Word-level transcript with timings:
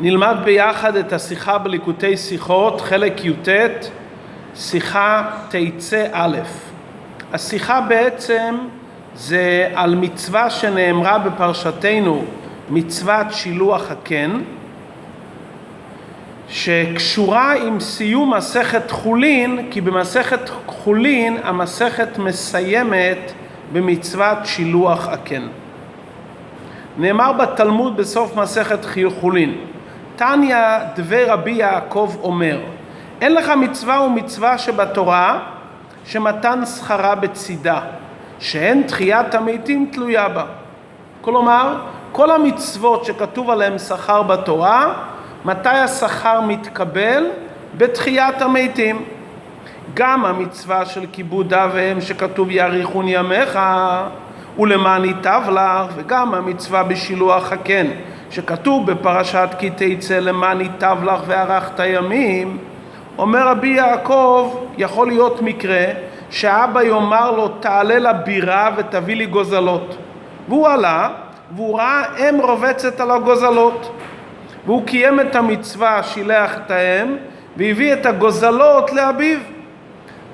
נלמד 0.00 0.36
ביחד 0.44 0.96
את 0.96 1.12
השיחה 1.12 1.58
בליקוטי 1.58 2.16
שיחות, 2.16 2.80
חלק 2.80 3.24
י"ט, 3.24 3.48
שיחה 4.54 5.30
תצא 5.48 6.06
א'. 6.12 6.38
השיחה 7.32 7.80
בעצם 7.80 8.54
זה 9.14 9.68
על 9.74 9.94
מצווה 9.94 10.50
שנאמרה 10.50 11.18
בפרשתנו, 11.18 12.24
מצוות 12.70 13.26
שילוח 13.30 13.90
הקן, 13.90 14.40
שקשורה 16.48 17.52
עם 17.52 17.80
סיום 17.80 18.34
מסכת 18.34 18.90
חולין, 18.90 19.68
כי 19.70 19.80
במסכת 19.80 20.50
חולין 20.66 21.36
המסכת 21.44 22.18
מסיימת 22.18 23.32
במצוות 23.72 24.38
שילוח 24.44 25.08
הקן. 25.08 25.48
נאמר 26.98 27.32
בתלמוד 27.32 27.96
בסוף 27.96 28.36
מסכת 28.36 28.86
חולין, 29.20 29.54
תניא 30.18 30.56
דבי 30.94 31.24
רבי 31.24 31.50
יעקב 31.50 32.16
אומר, 32.22 32.60
אין 33.20 33.34
לך 33.34 33.48
מצווה 33.48 34.00
ומצווה 34.00 34.58
שבתורה 34.58 35.38
שמתן 36.04 36.66
שכרה 36.66 37.14
בצידה, 37.14 37.80
שאין 38.38 38.82
תחיית 38.82 39.34
המתים 39.34 39.90
תלויה 39.92 40.28
בה. 40.28 40.44
כלומר, 41.20 41.78
כל 42.12 42.30
המצוות 42.30 43.04
שכתוב 43.04 43.50
עליהן 43.50 43.78
שכר 43.78 44.22
בתורה, 44.22 44.92
מתי 45.44 45.68
השכר 45.68 46.40
מתקבל? 46.40 47.24
בתחיית 47.76 48.42
המתים. 48.42 49.04
גם 49.94 50.24
המצווה 50.24 50.86
של 50.86 51.06
כיבוד 51.12 51.54
אב 51.54 51.70
ואם 51.74 52.00
שכתוב 52.00 52.50
יאריכון 52.50 53.08
ימיך 53.08 53.58
ולמען 54.58 55.04
ייטב 55.04 55.42
לך, 55.52 55.92
וגם 55.96 56.34
המצווה 56.34 56.82
בשילוח 56.82 57.52
הקן 57.52 57.86
שכתוב 58.30 58.90
בפרשת 58.90 59.48
כי 59.58 59.70
תצא 59.76 60.18
למען 60.18 60.60
ייטב 60.60 60.96
לך 61.04 61.20
וארכת 61.26 61.80
ימים, 61.86 62.58
אומר 63.18 63.48
רבי 63.48 63.68
יעקב, 63.68 64.56
יכול 64.78 65.06
להיות 65.08 65.42
מקרה 65.42 65.84
שאבא 66.30 66.82
יאמר 66.82 67.30
לו 67.30 67.48
תעלה 67.48 67.98
לבירה 67.98 68.70
ותביא 68.76 69.16
לי 69.16 69.26
גוזלות. 69.26 69.96
והוא 70.48 70.68
עלה 70.68 71.08
והוא 71.56 71.78
ראה 71.78 72.02
אם 72.16 72.40
רובצת 72.42 73.00
על 73.00 73.10
הגוזלות. 73.10 73.92
והוא 74.66 74.86
קיים 74.86 75.20
את 75.20 75.36
המצווה, 75.36 76.02
שילח 76.02 76.56
את 76.56 76.70
האם 76.70 77.16
והביא 77.56 77.92
את 77.92 78.06
הגוזלות 78.06 78.92
לאביו. 78.92 79.38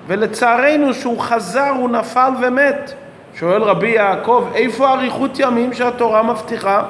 ולצערנו 0.06 0.94
שהוא 0.94 1.20
חזר 1.20 1.68
הוא 1.68 1.90
נפל 1.90 2.30
ומת. 2.42 2.92
שואל 3.34 3.62
רבי 3.62 3.88
יעקב 3.88 4.44
איפה 4.54 4.92
אריכות 4.92 5.38
ימים 5.38 5.72
שהתורה 5.72 6.22
מבטיחה? 6.22 6.82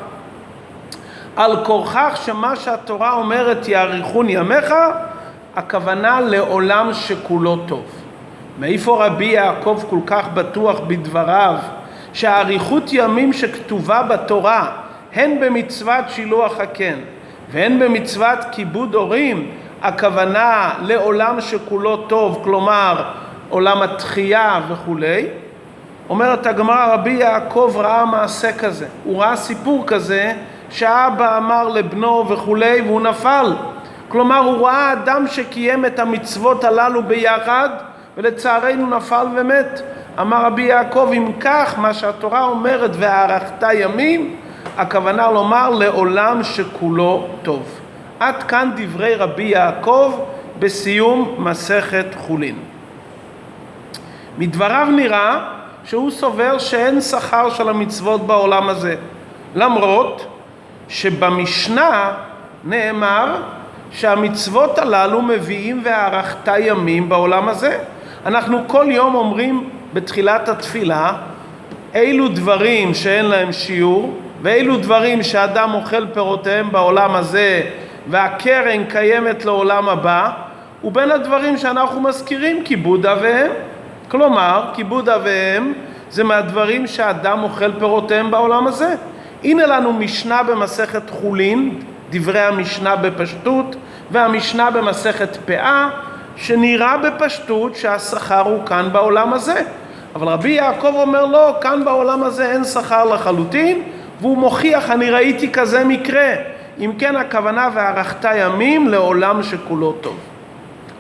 על 1.37 1.65
כורכך 1.65 2.21
שמה 2.25 2.57
שהתורה 2.57 3.13
אומרת 3.13 3.69
יאריכון 3.69 4.29
ימיך 4.29 4.75
הכוונה 5.57 6.21
לעולם 6.21 6.91
שכולו 6.93 7.57
טוב. 7.57 7.85
מאיפה 8.59 9.07
רבי 9.07 9.25
יעקב 9.25 9.83
כל 9.91 9.99
כך 10.07 10.29
בטוח 10.35 10.81
בדבריו 10.81 11.55
שהאריכות 12.13 12.85
ימים 12.93 13.33
שכתובה 13.33 14.03
בתורה 14.03 14.73
הן 15.15 15.41
במצוות 15.41 16.05
שילוח 16.09 16.61
הקן 16.61 16.99
והן 17.51 17.79
במצוות 17.79 18.39
כיבוד 18.53 18.95
הורים 18.95 19.51
הכוונה 19.83 20.73
לעולם 20.83 21.41
שכולו 21.41 21.97
טוב 21.97 22.41
כלומר 22.45 23.05
עולם 23.49 23.83
התחייה 23.83 24.61
וכולי? 24.69 25.27
אומרת 26.09 26.47
הגמרא 26.47 26.95
רבי 26.95 27.11
יעקב 27.11 27.73
ראה 27.77 28.05
מעשה 28.05 28.53
כזה. 28.53 28.87
הוא 29.05 29.23
ראה 29.23 29.37
סיפור 29.37 29.85
כזה 29.87 30.33
שאבא 30.71 31.39
אמר 31.39 31.69
לבנו 31.69 32.29
וכולי 32.29 32.81
והוא 32.81 33.01
נפל. 33.01 33.53
כלומר 34.09 34.39
הוא 34.39 34.67
ראה 34.67 34.93
אדם 34.93 35.25
שקיים 35.29 35.85
את 35.85 35.99
המצוות 35.99 36.65
הללו 36.65 37.03
ביחד 37.03 37.69
ולצערנו 38.17 38.97
נפל 38.97 39.27
ומת. 39.37 39.83
אמר 40.21 40.45
רבי 40.47 40.63
יעקב 40.63 41.11
אם 41.13 41.31
כך 41.41 41.79
מה 41.79 41.95
שהתורה 41.95 42.45
אומרת 42.45 42.91
והארכת 42.95 43.65
ימים 43.73 44.37
הכוונה 44.77 45.31
לומר 45.31 45.71
לעולם 45.71 46.43
שכולו 46.43 47.27
טוב 47.43 47.81
עד 48.21 48.43
כאן 48.43 48.71
דברי 48.77 49.15
רבי 49.15 49.43
יעקב 49.43 50.21
בסיום 50.59 51.35
מסכת 51.39 52.07
חולין. 52.17 52.59
מדבריו 54.39 54.87
נראה 54.91 55.39
שהוא 55.85 56.11
סובר 56.11 56.59
שאין 56.59 57.01
שכר 57.01 57.51
של 57.51 57.69
המצוות 57.69 58.27
בעולם 58.27 58.69
הזה. 58.69 58.97
למרות 59.55 60.27
שבמשנה 60.89 62.13
נאמר 62.65 63.37
שהמצוות 63.91 64.79
הללו 64.79 65.23
מביאים 65.23 65.81
והארכת 65.85 66.49
ימים 66.59 67.09
בעולם 67.09 67.49
הזה. 67.49 67.79
אנחנו 68.27 68.59
כל 68.67 68.87
יום 68.89 69.15
אומרים 69.15 69.71
בתחילת 69.95 70.49
התפילה 70.49 71.13
אילו 71.95 72.29
דברים 72.29 72.95
שאין 72.95 73.25
להם 73.25 73.53
שיעור 73.53 74.19
ואילו 74.43 74.77
דברים 74.77 75.23
שאדם 75.23 75.75
אוכל 75.75 76.07
פירותיהם 76.07 76.73
בעולם 76.73 77.15
הזה 77.15 77.63
והקרן 78.09 78.85
קיימת 78.85 79.45
לעולם 79.45 79.89
הבא 79.89 80.31
ובין 80.85 81.11
הדברים 81.11 81.59
שאנחנו 81.59 82.01
מזכירים 82.01 82.65
כיבוד 82.65 83.07
אביהם. 83.07 83.51
כלומר, 84.09 84.65
כיבוד 84.75 85.09
אביהם 85.09 85.73
זה 86.11 86.25
מהדברים 86.25 86.87
שאדם 86.87 87.43
אוכל 87.43 87.73
פירותיהם 87.79 88.31
בעולם 88.31 88.67
הזה. 88.67 88.95
הנה 89.45 89.67
לנו 89.67 89.93
משנה 89.93 90.43
במסכת 90.43 91.11
חולין, 91.11 91.81
דברי 92.11 92.41
המשנה 92.41 92.97
בפשטות, 92.97 93.77
והמשנה 94.11 94.71
במסכת 94.71 95.37
פאה, 95.37 95.89
שנראה 96.37 96.99
בפשטות 96.99 97.77
שהשכר 97.77 98.41
הוא 98.41 98.67
כאן 98.67 98.89
בעולם 98.93 99.33
הזה. 99.33 99.63
אבל 100.15 100.29
רבי 100.29 100.51
יעקב 100.51 100.93
אומר 100.95 101.25
לא, 101.25 101.55
כאן 101.61 101.85
בעולם 101.85 102.23
הזה 102.23 102.53
אין 102.53 102.65
שכר 102.65 103.05
לחלוטין, 103.05 103.83
והוא 104.21 104.39
מוכיח, 104.39 104.91
אני 104.91 105.11
ראיתי 105.11 105.53
כזה 105.53 105.85
מקרה. 105.85 106.35
אם 106.81 106.93
כן 106.99 107.17
הכוונה 107.17 107.69
והארכת 107.75 108.27
ימים 108.37 108.89
לעולם 108.89 109.43
שכולו 109.43 109.93
טוב. 109.93 110.19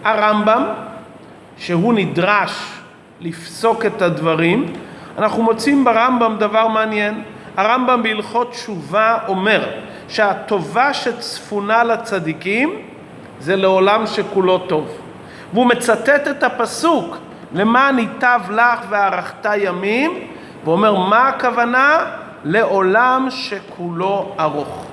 הרמב"ם, 0.05 0.65
שהוא 1.59 1.95
נדרש 1.95 2.67
לפסוק 3.21 3.87
את 3.87 4.03
הדברים, 4.03 4.73
אנחנו 5.19 5.43
מוצאים 5.43 5.85
ברמב"ם 5.85 6.37
דבר 6.39 6.69
מעניין. 6.69 7.23
הרמב"ם 7.57 8.03
בהלכות 8.03 8.51
תשובה 8.51 9.19
אומר 9.29 9.71
שהטובה 10.09 10.95
שצפונה 10.95 11.85
לצדיקים 11.85 12.79
זה 13.41 13.57
לעולם 13.57 14.07
שכולו 14.07 14.59
טוב. 14.59 14.89
והוא 15.53 15.67
מצטט 15.67 16.29
את 16.31 16.43
הפסוק 16.43 17.17
למען 17.55 17.99
ייטב 17.99 18.41
לך 18.51 18.81
וארכת 18.89 19.47
ימים 19.57 20.27
ואומר 20.65 20.95
מה 20.95 21.29
הכוונה? 21.29 21.99
לעולם 22.45 23.27
שכולו 23.31 24.33
ארוך. 24.41 24.87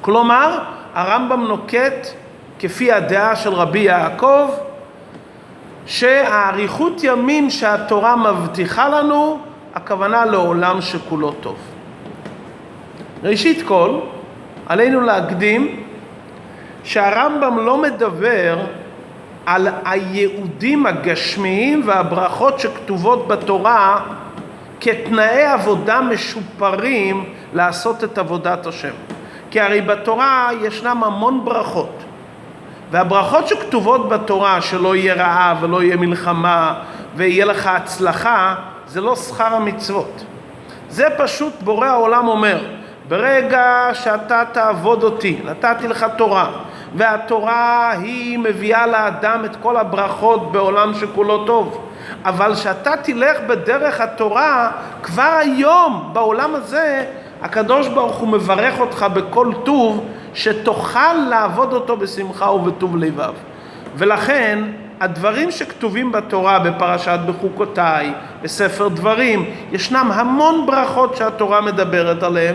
כלומר 0.00 0.58
הרמב"ם 0.94 1.44
נוקט 1.44 2.06
כפי 2.58 2.92
הדעה 2.92 3.36
של 3.36 3.52
רבי 3.52 3.78
יעקב 3.78 4.48
שהאריכות 5.86 7.04
ימים 7.04 7.50
שהתורה 7.50 8.16
מבטיחה 8.16 8.88
לנו 8.88 9.38
הכוונה 9.74 10.24
לעולם 10.24 10.80
שכולו 10.80 11.32
טוב. 11.32 11.56
ראשית 13.22 13.62
כל, 13.66 13.98
עלינו 14.66 15.00
להקדים 15.00 15.82
שהרמב"ם 16.84 17.58
לא 17.58 17.82
מדבר 17.82 18.58
על 19.46 19.68
הייעודים 19.84 20.86
הגשמיים 20.86 21.82
והברכות 21.86 22.60
שכתובות 22.60 23.28
בתורה 23.28 24.00
כתנאי 24.80 25.44
עבודה 25.44 26.00
משופרים 26.00 27.24
לעשות 27.54 28.04
את 28.04 28.18
עבודת 28.18 28.66
השם. 28.66 28.92
כי 29.50 29.60
הרי 29.60 29.80
בתורה 29.80 30.50
ישנם 30.62 31.04
המון 31.04 31.44
ברכות. 31.44 32.02
והברכות 32.90 33.48
שכתובות 33.48 34.08
בתורה, 34.08 34.60
שלא 34.60 34.96
יהיה 34.96 35.14
רעב 35.14 35.56
ולא 35.60 35.82
יהיה 35.82 35.96
מלחמה 35.96 36.74
ויהיה 37.16 37.44
לך 37.44 37.66
הצלחה, 37.66 38.54
זה 38.90 39.00
לא 39.00 39.16
שכר 39.16 39.54
המצוות. 39.54 40.24
זה 40.88 41.06
פשוט 41.18 41.52
בורא 41.62 41.86
העולם 41.86 42.28
אומר, 42.28 42.64
ברגע 43.08 43.88
שאתה 43.92 44.42
תעבוד 44.52 45.02
אותי, 45.02 45.40
נתתי 45.44 45.88
לך 45.88 46.06
תורה, 46.18 46.50
והתורה 46.94 47.90
היא 47.90 48.38
מביאה 48.38 48.86
לאדם 48.86 49.44
את 49.44 49.56
כל 49.56 49.76
הברכות 49.76 50.52
בעולם 50.52 50.94
שכולו 50.94 51.44
טוב. 51.44 51.86
אבל 52.24 52.54
שאתה 52.54 52.92
תלך 53.02 53.36
בדרך 53.46 54.00
התורה, 54.00 54.70
כבר 55.02 55.36
היום, 55.40 56.10
בעולם 56.12 56.54
הזה, 56.54 57.04
הקדוש 57.42 57.88
ברוך 57.88 58.16
הוא 58.16 58.28
מברך 58.28 58.80
אותך 58.80 59.06
בכל 59.14 59.52
טוב, 59.64 60.04
שתוכל 60.34 61.12
לעבוד 61.12 61.72
אותו 61.72 61.96
בשמחה 61.96 62.50
ובטוב 62.50 62.96
לבב. 62.96 63.32
ולכן, 63.94 64.58
הדברים 65.00 65.50
שכתובים 65.50 66.12
בתורה 66.12 66.58
בפרשת 66.58 67.18
בחוקותיי, 67.26 68.12
בספר 68.42 68.88
דברים, 68.88 69.44
ישנם 69.72 70.10
המון 70.14 70.66
ברכות 70.66 71.16
שהתורה 71.16 71.60
מדברת 71.60 72.22
עליהן, 72.22 72.54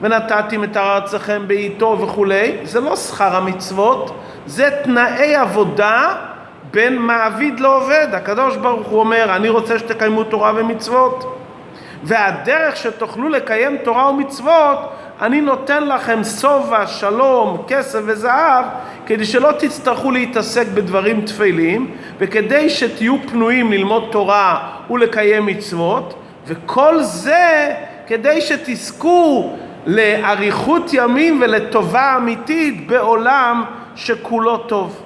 ונתתם 0.00 0.64
את 0.64 0.76
ארצכם 0.76 1.42
בעיתו 1.46 1.98
וכולי, 2.00 2.56
זה 2.62 2.80
לא 2.80 2.96
שכר 2.96 3.36
המצוות, 3.36 4.20
זה 4.46 4.70
תנאי 4.82 5.34
עבודה 5.34 6.14
בין 6.70 6.98
מעביד 6.98 7.60
לעובד. 7.60 8.08
הקדוש 8.12 8.56
ברוך 8.56 8.86
הוא 8.86 9.00
אומר, 9.00 9.36
אני 9.36 9.48
רוצה 9.48 9.78
שתקיימו 9.78 10.24
תורה 10.24 10.52
ומצוות. 10.56 11.38
והדרך 12.02 12.76
שתוכלו 12.76 13.28
לקיים 13.28 13.76
תורה 13.76 14.10
ומצוות, 14.10 14.78
אני 15.20 15.40
נותן 15.40 15.88
לכם 15.88 16.24
שובע, 16.24 16.86
שלום, 16.86 17.62
כסף 17.68 18.00
וזהב, 18.06 18.64
כדי 19.06 19.24
שלא 19.24 19.50
תצטרכו 19.58 20.10
להתעסק 20.10 20.66
בדברים 20.74 21.20
טפלים, 21.20 21.90
וכדי 22.18 22.70
שתהיו 22.70 23.16
פנויים 23.28 23.72
ללמוד 23.72 24.08
תורה 24.12 24.70
ולקיים 24.90 25.46
מצוות, 25.46 26.14
וכל 26.46 27.02
זה 27.02 27.74
כדי 28.06 28.40
שתזכו 28.40 29.56
לאריכות 29.86 30.90
ימים 30.92 31.42
ולטובה 31.42 32.16
אמיתית 32.16 32.86
בעולם 32.86 33.64
שכולו 33.96 34.56
טוב. 34.56 35.02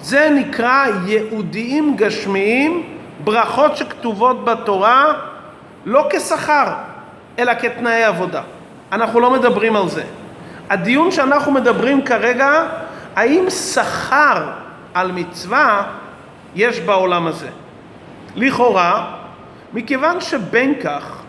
זה 0.00 0.30
נקרא 0.34 0.86
יהודיים 1.06 1.96
גשמיים, 1.96 2.82
ברכות 3.24 3.76
שכתובות 3.76 4.44
בתורה 4.44 5.12
לא 5.84 6.06
כשכר, 6.10 6.72
אלא 7.38 7.52
כתנאי 7.60 8.04
עבודה. 8.04 8.42
אנחנו 8.92 9.20
לא 9.20 9.30
מדברים 9.30 9.76
על 9.76 9.88
זה. 9.88 10.02
הדיון 10.70 11.10
שאנחנו 11.10 11.52
מדברים 11.52 12.02
כרגע, 12.02 12.66
האם 13.16 13.50
שכר 13.50 14.50
על 14.94 15.12
מצווה 15.12 15.82
יש 16.54 16.80
בעולם 16.80 17.26
הזה? 17.26 17.48
לכאורה, 18.36 19.10
מכיוון 19.72 20.20
שבין 20.20 20.74
כך 20.82 21.22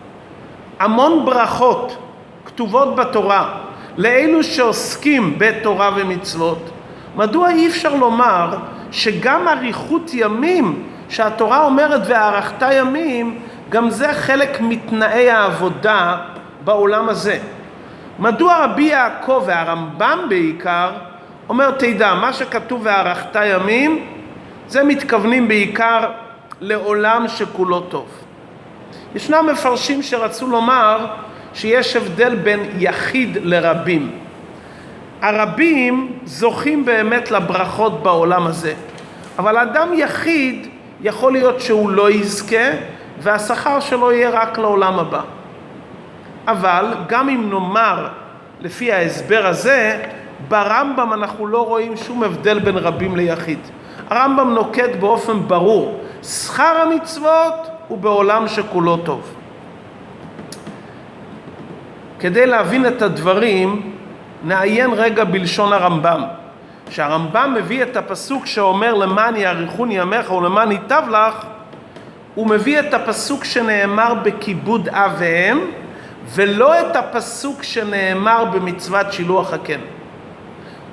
המון 0.79 1.25
ברכות 1.25 1.97
כתובות 2.45 2.95
בתורה 2.95 3.53
לאלו 3.97 4.43
שעוסקים 4.43 5.35
בתורה 5.37 5.91
ומצוות, 5.95 6.69
מדוע 7.15 7.49
אי 7.49 7.67
אפשר 7.67 7.95
לומר 7.95 8.57
שגם 8.91 9.47
אריכות 9.47 10.11
ימים 10.13 10.83
שהתורה 11.09 11.65
אומרת 11.65 12.01
והארכת 12.07 12.65
ימים, 12.71 13.39
גם 13.75 13.89
זה 13.89 14.13
חלק 14.13 14.62
מתנאי 14.62 15.30
העבודה 15.30 16.18
בעולם 16.63 17.10
הזה. 17.10 17.39
מדוע 18.19 18.66
רבי 18.66 18.83
יעקב 18.83 19.44
והרמב"ם 19.45 20.19
בעיקר 20.30 20.92
אומר 21.50 21.72
תדע, 21.72 22.13
מה 22.13 22.33
שכתוב 22.33 22.81
והארכת 22.83 23.36
ימים 23.45 24.06
זה 24.68 24.83
מתכוונים 24.83 25.48
בעיקר 25.48 26.10
לעולם 26.62 27.27
שכולו 27.27 27.80
טוב. 27.80 28.07
ישנם 29.16 29.50
מפרשים 29.51 30.04
שרצו 30.04 30.48
לומר 30.48 31.06
שיש 31.54 31.95
הבדל 31.95 32.36
בין 32.36 32.60
יחיד 32.77 33.38
לרבים. 33.42 34.12
הרבים 35.22 36.12
זוכים 36.25 36.86
באמת 36.86 37.31
לברכות 37.31 38.04
בעולם 38.04 38.48
הזה, 38.48 38.74
אבל 39.39 39.57
אדם 39.57 39.89
יחיד 39.94 40.68
יכול 41.01 41.31
להיות 41.31 41.62
שהוא 41.62 41.89
לא 41.89 42.12
יזכה 42.12 42.94
והשכר 43.19 43.79
שלו 43.79 44.12
יהיה 44.12 44.29
רק 44.29 44.57
לעולם 44.57 45.00
הבא. 45.00 45.21
אבל 46.47 46.94
גם 47.07 47.29
אם 47.29 47.50
נאמר 47.50 48.07
לפי 48.62 48.94
ההסבר 48.94 49.45
הזה, 49.45 50.03
ברמב"ם 50.47 51.13
אנחנו 51.13 51.47
לא 51.47 51.65
רואים 51.65 51.97
שום 51.97 52.23
הבדל 52.23 52.59
בין 52.59 52.77
רבים 52.77 53.15
ליחיד. 53.15 53.59
הרמב"ם 54.09 54.53
נוקט 54.53 54.95
באופן 55.00 55.39
ברור, 55.47 56.00
שכר 56.23 56.63
המצוות 56.81 57.69
הוא 57.88 57.97
בעולם 57.97 58.47
שכולו 58.47 58.97
טוב. 58.97 59.35
כדי 62.19 62.45
להבין 62.45 62.88
את 62.88 63.01
הדברים, 63.01 63.94
נעיין 64.44 64.94
רגע 64.94 65.23
בלשון 65.23 65.73
הרמב"ם. 65.73 66.23
כשהרמב"ם 66.88 67.53
מביא 67.57 67.83
את 67.83 67.97
הפסוק 67.97 68.45
שאומר 68.45 68.94
למען 68.94 69.35
יאריכוני 69.35 69.97
ימיך 69.97 70.31
ולמען 70.31 70.71
ייטב 70.71 71.03
לך, 71.09 71.45
הוא 72.35 72.47
מביא 72.47 72.79
את 72.79 72.93
הפסוק 72.93 73.43
שנאמר 73.43 74.13
בכיבוד 74.13 74.89
אב 74.89 75.11
ואם, 75.17 75.59
ולא 76.35 76.79
את 76.79 76.95
הפסוק 76.95 77.63
שנאמר 77.63 78.45
במצוות 78.45 79.13
שילוח 79.13 79.53
הקן. 79.53 79.79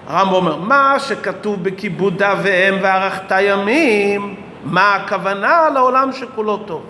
הרמב"ם 0.07 0.35
אומר, 0.35 0.57
מה 0.57 0.97
שכתוב 0.99 1.65
בכיבוד 1.65 2.23
אב 2.23 2.39
ואם 2.43 2.79
וארכת 2.83 3.33
ימים, 3.41 4.35
מה 4.65 4.95
הכוונה 4.95 5.69
לעולם 5.75 6.13
שכולו 6.13 6.57
טוב. 6.57 6.83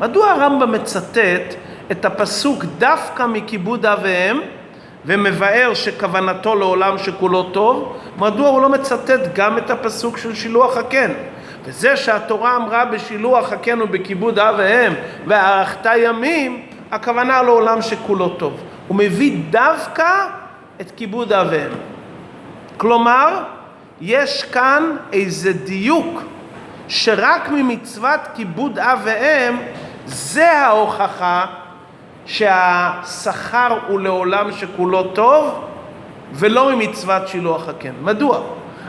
מדוע 0.00 0.30
הרמב"ם 0.30 0.72
מצטט 0.72 1.54
את 1.90 2.04
הפסוק 2.04 2.64
דווקא 2.78 3.26
מכיבוד 3.26 3.86
אב 3.86 3.98
ואם 4.02 4.40
ומבאר 5.06 5.74
שכוונתו 5.74 6.54
לעולם 6.54 6.98
שכולו 6.98 7.42
טוב, 7.42 7.96
מדוע 8.18 8.48
הוא 8.48 8.62
לא 8.62 8.68
מצטט 8.68 9.34
גם 9.34 9.58
את 9.58 9.70
הפסוק 9.70 10.18
של 10.18 10.34
שילוח 10.34 10.76
הקן? 10.76 11.12
וזה 11.64 11.96
שהתורה 11.96 12.56
אמרה 12.56 12.84
בשילוח 12.84 13.52
הקן 13.52 13.82
ובכיבוד 13.82 14.38
אב 14.38 14.54
ואם 14.58 14.92
והארכת 15.26 15.86
ימים, 15.96 16.62
הכוונה 16.90 17.42
לעולם 17.42 17.82
שכולו 17.82 18.28
טוב. 18.28 18.60
הוא 18.88 18.96
מביא 18.96 19.38
דווקא 19.50 20.26
את 20.80 20.90
כיבוד 20.96 21.32
אב 21.32 21.46
ואם. 21.50 21.72
כלומר, 22.76 23.42
יש 24.00 24.42
כאן 24.42 24.96
איזה 25.12 25.52
דיוק 25.52 26.22
שרק 26.88 27.48
ממצוות 27.48 28.20
כיבוד 28.34 28.78
אב 28.78 29.00
ואם 29.04 29.56
זה 30.06 30.52
ההוכחה 30.52 31.46
שהשכר 32.26 33.78
הוא 33.88 34.00
לעולם 34.00 34.52
שכולו 34.52 35.02
טוב 35.02 35.64
ולא 36.32 36.76
ממצוות 36.76 37.28
שילוח 37.28 37.68
הקן. 37.68 37.92
מדוע? 38.02 38.40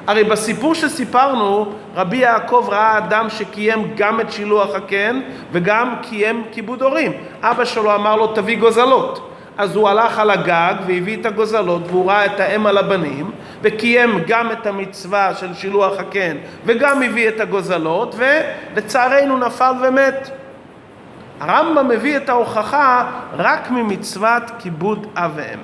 הרי 0.07 0.24
בסיפור 0.24 0.75
שסיפרנו, 0.75 1.74
רבי 1.96 2.18
יעקב 2.18 2.68
ראה 2.72 2.98
אדם 2.98 3.30
שקיים 3.30 3.92
גם 3.96 4.19
את 4.19 4.31
שילוח 4.31 4.75
הקן 4.75 5.22
וגם 5.52 5.96
קיים 6.02 6.44
כיבוד 6.52 6.81
הורים. 6.81 7.12
אבא 7.42 7.66
שלו 7.66 7.96
אמר 7.96 8.16
לו 8.16 8.28
תביא 8.28 8.60
גוזלות. 8.60 9.31
אז 9.57 9.75
הוא 9.75 9.90
הלך 9.90 10.19
על 10.19 10.30
הגג 10.30 10.74
והביא 10.88 11.18
את 11.22 11.25
הגוזלות 11.25 11.81
והוא 11.88 12.12
ראה 12.12 12.25
את 12.25 12.40
האם 12.40 12.68
על 12.68 12.78
הבנים 12.78 13.31
וקיים 13.62 14.24
גם 14.28 14.52
את 14.52 14.68
המצווה 14.68 15.36
של 15.36 15.54
שילוח 15.54 16.00
הקן 16.00 16.38
וגם 16.66 17.04
הביא 17.04 17.28
את 17.28 17.40
הגוזלות 17.40 18.16
ולצערנו 18.18 19.38
נפל 19.38 19.72
ומת. 19.84 20.30
הרמב"ם 21.40 21.88
מביא 21.88 22.18
את 22.18 22.30
ההוכחה 22.30 23.12
רק 23.38 23.72
ממצוות 23.72 24.44
כיבוד 24.60 25.07
אב 25.16 25.31
ואם. 25.36 25.60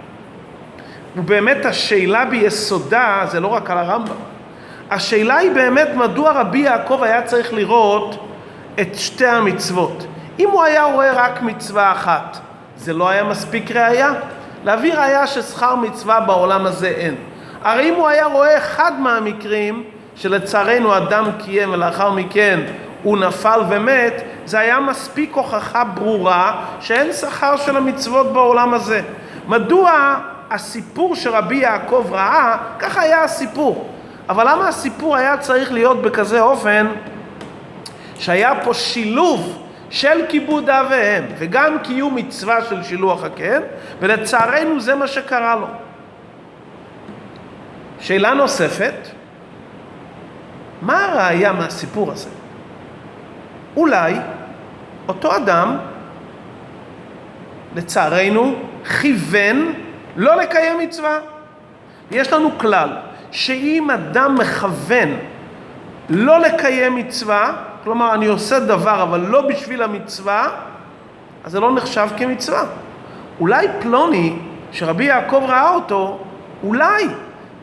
ובאמת 1.15 1.65
השאלה 1.65 2.25
ביסודה 2.25 3.23
זה 3.25 3.39
לא 3.39 3.47
רק 3.47 3.69
על 3.69 3.77
הרמב"ם. 3.77 4.30
השאלה 4.91 5.37
היא 5.37 5.51
באמת 5.51 5.89
מדוע 5.95 6.31
רבי 6.31 6.59
יעקב 6.59 7.03
היה 7.03 7.21
צריך 7.21 7.53
לראות 7.53 8.27
את 8.81 8.95
שתי 8.95 9.27
המצוות. 9.27 10.05
אם 10.39 10.49
הוא 10.49 10.63
היה 10.63 10.83
רואה 10.83 11.11
רק 11.13 11.41
מצווה 11.41 11.91
אחת, 11.91 12.37
זה 12.77 12.93
לא 12.93 13.09
היה 13.09 13.23
מספיק 13.23 13.71
ראייה? 13.71 14.13
להביא 14.63 14.93
ראייה 14.93 15.27
ששכר 15.27 15.75
מצווה 15.75 16.19
בעולם 16.19 16.65
הזה 16.65 16.87
אין. 16.87 17.15
הרי 17.63 17.89
אם 17.89 17.95
הוא 17.95 18.07
היה 18.07 18.25
רואה 18.25 18.57
אחד 18.57 18.99
מהמקרים 18.99 19.83
שלצערנו 20.15 20.97
אדם 20.97 21.25
קיים 21.43 21.73
ולאחר 21.73 22.11
מכן 22.11 22.59
הוא 23.03 23.17
נפל 23.17 23.59
ומת, 23.69 24.23
זה 24.45 24.59
היה 24.59 24.79
מספיק 24.79 25.33
הוכחה 25.33 25.83
ברורה 25.83 26.65
שאין 26.79 27.13
שכר 27.13 27.57
של 27.57 27.77
המצוות 27.77 28.33
בעולם 28.33 28.73
הזה. 28.73 29.01
מדוע 29.47 30.17
הסיפור 30.51 31.15
שרבי 31.15 31.55
יעקב 31.55 32.05
ראה, 32.11 32.57
ככה 32.79 33.01
היה 33.01 33.23
הסיפור. 33.23 33.89
אבל 34.31 34.51
למה 34.51 34.67
הסיפור 34.67 35.15
היה 35.15 35.37
צריך 35.37 35.71
להיות 35.71 36.01
בכזה 36.01 36.41
אופן 36.41 36.87
שהיה 38.19 38.53
פה 38.63 38.73
שילוב 38.73 39.67
של 39.89 40.25
כיבוד 40.29 40.69
אב 40.69 40.85
ואם 40.89 41.23
וגם 41.37 41.77
קיום 41.83 42.15
מצווה 42.15 42.65
של 42.65 42.83
שילוח 42.83 43.23
הקן, 43.23 43.61
ולצערנו 43.99 44.79
זה 44.79 44.95
מה 44.95 45.07
שקרה 45.07 45.55
לו. 45.55 45.67
שאלה 47.99 48.33
נוספת, 48.33 48.93
מה 50.81 51.05
הראייה 51.05 51.51
מהסיפור 51.51 52.11
הזה? 52.11 52.29
אולי 53.77 54.15
אותו 55.07 55.35
אדם, 55.35 55.77
לצערנו, 57.75 58.55
כיוון 59.01 59.73
לא 60.15 60.35
לקיים 60.35 60.79
מצווה. 60.79 61.19
יש 62.11 62.33
לנו 62.33 62.57
כלל, 62.57 62.97
שאם 63.31 63.91
אדם 63.91 64.35
מכוון 64.35 65.09
לא 66.09 66.39
לקיים 66.39 66.95
מצווה, 66.95 67.53
כלומר 67.83 68.13
אני 68.13 68.27
עושה 68.27 68.59
דבר 68.59 69.03
אבל 69.03 69.19
לא 69.19 69.41
בשביל 69.41 69.83
המצווה, 69.83 70.49
אז 71.43 71.51
זה 71.51 71.59
לא 71.59 71.75
נחשב 71.75 72.07
כמצווה. 72.17 72.63
אולי 73.39 73.67
פלוני, 73.81 74.35
שרבי 74.71 75.03
יעקב 75.03 75.43
ראה 75.47 75.69
אותו, 75.69 76.19
אולי 76.63 77.07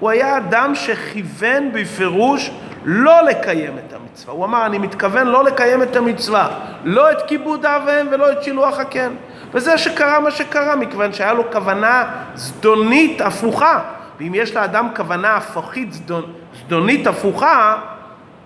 הוא 0.01 0.11
היה 0.11 0.37
אדם 0.37 0.75
שכיוון 0.75 1.73
בפירוש 1.73 2.51
לא 2.85 3.25
לקיים 3.25 3.79
את 3.79 3.93
המצווה. 3.93 4.35
הוא 4.35 4.45
אמר, 4.45 4.67
אני 4.67 4.79
מתכוון 4.79 5.27
לא 5.27 5.45
לקיים 5.45 5.83
את 5.83 5.97
המצווה, 5.97 6.49
לא 6.85 7.11
את 7.11 7.23
כיבוד 7.27 7.67
אב 7.67 7.83
ואם 7.87 8.07
ולא 8.11 8.33
את 8.33 8.43
שילוח 8.43 8.79
הקן. 8.79 9.13
וזה 9.55 9.79
שקרה 9.79 10.21
מה 10.21 10.31
שקרה, 10.31 10.77
מכיוון 10.77 11.13
שהיה 11.13 11.33
לו 11.33 11.53
כוונה 11.53 12.05
זדונית 12.35 13.21
הפוכה. 13.21 13.81
ואם 14.21 14.35
יש 14.35 14.55
לאדם 14.55 14.89
כוונה 14.97 15.37
הפוכית 15.37 15.93
זדונ... 15.93 16.23
זדונית 16.55 17.07
הפוכה, 17.07 17.79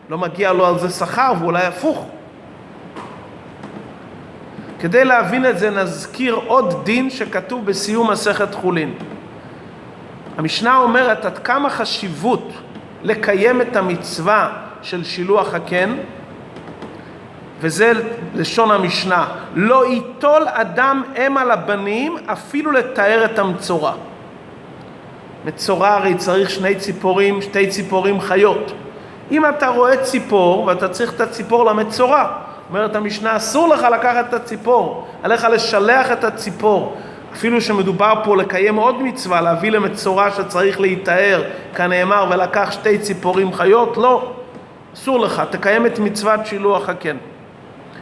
לא 0.08 0.18
מגיע 0.18 0.52
לו 0.52 0.66
על 0.66 0.78
זה 0.78 0.90
שכר 0.90 1.32
ואולי 1.40 1.64
הפוך. 1.64 2.08
כדי 4.80 5.04
להבין 5.04 5.46
את 5.46 5.58
זה 5.58 5.70
נזכיר 5.70 6.34
עוד 6.34 6.84
דין 6.84 7.10
שכתוב 7.10 7.66
בסיום 7.66 8.10
מסכת 8.10 8.54
חולין. 8.54 8.94
המשנה 10.38 10.76
אומרת 10.76 11.24
עד 11.24 11.38
כמה 11.38 11.70
חשיבות 11.70 12.52
לקיים 13.02 13.60
את 13.60 13.76
המצווה 13.76 14.50
של 14.82 15.04
שילוח 15.04 15.54
הקן, 15.54 15.96
וזה 17.60 17.92
לשון 18.34 18.70
המשנה, 18.70 19.26
לא 19.54 19.86
ייטול 19.86 20.42
אדם 20.48 21.02
אם 21.16 21.38
על 21.38 21.50
הבנים 21.50 22.16
אפילו 22.26 22.70
לתאר 22.72 23.24
את 23.24 23.38
המצורע. 23.38 23.92
מצורע 25.44 25.88
הרי 25.88 26.14
צריך 26.14 26.50
שני 26.50 26.74
ציפורים, 26.74 27.42
שתי 27.42 27.66
ציפורים 27.66 28.20
חיות. 28.20 28.72
אם 29.30 29.46
אתה 29.46 29.68
רואה 29.68 29.96
ציפור 29.96 30.64
ואתה 30.66 30.88
צריך 30.88 31.14
את 31.14 31.20
הציפור 31.20 31.64
למצורע, 31.64 32.26
אומרת 32.68 32.96
המשנה, 32.96 33.36
אסור 33.36 33.68
לך 33.68 33.86
לקחת 33.92 34.28
את 34.28 34.34
הציפור, 34.34 35.06
עליך 35.22 35.44
לשלח 35.44 36.12
את 36.12 36.24
הציפור. 36.24 36.96
אפילו 37.32 37.60
שמדובר 37.60 38.14
פה 38.24 38.36
לקיים 38.36 38.76
עוד 38.76 39.02
מצווה, 39.02 39.40
להביא 39.40 39.70
למצורע 39.70 40.30
שצריך 40.30 40.80
להיטהר, 40.80 41.42
כנאמר, 41.74 42.26
ולקח 42.30 42.70
שתי 42.72 42.98
ציפורים 42.98 43.52
חיות, 43.52 43.96
לא, 43.96 44.32
אסור 44.94 45.20
לך, 45.20 45.42
תקיים 45.50 45.86
את 45.86 45.98
מצוות 45.98 46.46
שילוח 46.46 46.88
הקן. 46.88 47.16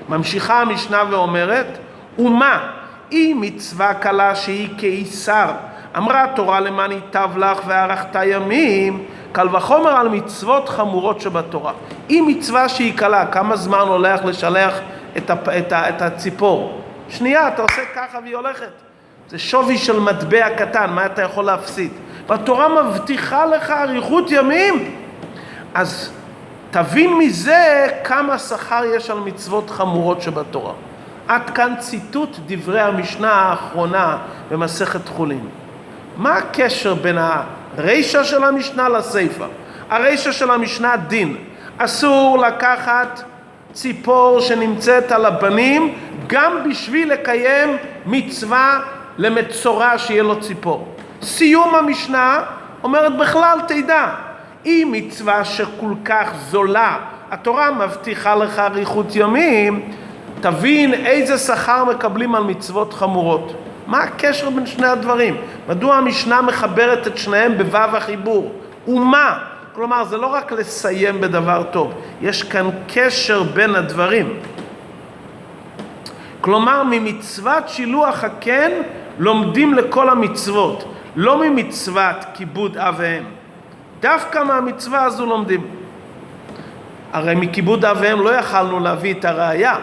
ממשיכה 0.08 0.60
המשנה 0.60 1.02
ואומרת, 1.10 1.78
ומה? 2.18 2.70
היא 3.10 3.34
מצווה 3.34 3.94
קלה 3.94 4.34
שהיא 4.34 4.68
כאיסר. 4.78 5.50
אמרה 5.96 6.24
התורה 6.24 6.60
למען 6.60 6.92
ייטב 6.92 7.30
לך 7.36 7.58
וארכת 7.66 8.16
ימים, 8.24 9.04
קל 9.32 9.56
וחומר 9.56 9.90
על 9.90 10.08
מצוות 10.08 10.68
חמורות 10.68 11.20
שבתורה. 11.20 11.72
היא 12.08 12.22
מצווה 12.22 12.68
שהיא 12.68 12.98
קלה, 12.98 13.26
כמה 13.26 13.56
זמן 13.56 13.78
הולך 13.78 14.24
לשלח 14.24 14.74
את, 15.16 15.30
הפ... 15.30 15.48
את, 15.48 15.72
ה... 15.72 15.88
את 15.88 16.02
הציפור? 16.02 16.80
שנייה, 17.08 17.48
אתה 17.48 17.62
עושה 17.62 17.82
ככה 17.94 18.18
והיא 18.22 18.36
הולכת. 18.36 18.70
זה 19.28 19.38
שווי 19.38 19.78
של 19.78 20.00
מטבע 20.00 20.48
קטן, 20.56 20.90
מה 20.90 21.06
אתה 21.06 21.22
יכול 21.22 21.44
להפסיד? 21.44 21.90
והתורה 22.26 22.82
מבטיחה 22.82 23.46
לך 23.46 23.70
אריכות 23.70 24.30
ימים. 24.30 24.94
אז 25.74 26.12
תבין 26.70 27.18
מזה 27.18 27.86
כמה 28.04 28.38
שכר 28.38 28.84
יש 28.84 29.10
על 29.10 29.18
מצוות 29.18 29.70
חמורות 29.70 30.22
שבתורה. 30.22 30.72
עד 31.28 31.50
כאן 31.50 31.74
ציטוט 31.78 32.36
דברי 32.46 32.80
המשנה 32.80 33.32
האחרונה 33.32 34.18
במסכת 34.50 35.08
חולין. 35.08 35.48
מה 36.16 36.36
הקשר 36.36 36.94
בין 36.94 37.18
הרישא 37.18 38.24
של 38.24 38.44
המשנה 38.44 38.88
לסיפא? 38.88 39.46
הרישא 39.90 40.32
של 40.32 40.50
המשנה 40.50 40.96
דין, 40.96 41.36
אסור 41.78 42.38
לקחת 42.38 43.22
ציפור 43.72 44.40
שנמצאת 44.40 45.12
על 45.12 45.26
הבנים 45.26 45.94
גם 46.26 46.52
בשביל 46.70 47.12
לקיים 47.12 47.76
מצווה 48.06 48.80
למצורע 49.18 49.98
שיהיה 49.98 50.22
לו 50.22 50.40
ציפור. 50.40 50.88
סיום 51.22 51.74
המשנה 51.74 52.42
אומרת 52.82 53.16
בכלל 53.16 53.58
תדע, 53.68 54.06
היא 54.64 54.86
מצווה 54.86 55.44
שכל 55.44 55.92
כך 56.04 56.32
זולה, 56.50 56.98
התורה 57.30 57.70
מבטיחה 57.70 58.34
לך 58.34 58.58
אריכות 58.58 59.06
ימים, 59.14 59.90
תבין 60.40 60.94
איזה 60.94 61.38
שכר 61.38 61.84
מקבלים 61.84 62.34
על 62.34 62.42
מצוות 62.42 62.92
חמורות. 62.92 63.52
מה 63.90 64.02
הקשר 64.02 64.50
בין 64.50 64.66
שני 64.66 64.86
הדברים? 64.86 65.36
מדוע 65.68 65.96
המשנה 65.96 66.42
מחברת 66.42 67.06
את 67.06 67.18
שניהם 67.18 67.58
בו"ו 67.58 67.76
החיבור? 67.76 68.52
ומה? 68.88 69.38
כלומר, 69.72 70.04
זה 70.04 70.16
לא 70.16 70.26
רק 70.26 70.52
לסיים 70.52 71.20
בדבר 71.20 71.62
טוב, 71.70 71.92
יש 72.20 72.42
כאן 72.42 72.70
קשר 72.94 73.42
בין 73.42 73.74
הדברים. 73.74 74.38
כלומר, 76.40 76.82
ממצוות 76.82 77.68
שילוח 77.68 78.24
הקן 78.24 78.70
לומדים 79.18 79.74
לכל 79.74 80.08
המצוות, 80.08 80.94
לא 81.16 81.38
ממצוות 81.38 82.16
כיבוד 82.34 82.78
אב 82.78 82.94
ואם. 82.98 83.24
דווקא 84.00 84.42
מהמצווה 84.42 85.04
הזו 85.04 85.26
לומדים. 85.26 85.66
הרי 87.12 87.34
מכיבוד 87.34 87.84
אב 87.84 87.96
ואם 88.00 88.20
לא 88.20 88.30
יכלנו 88.30 88.80
להביא 88.80 89.14
את 89.14 89.24
הראייה, 89.24 89.76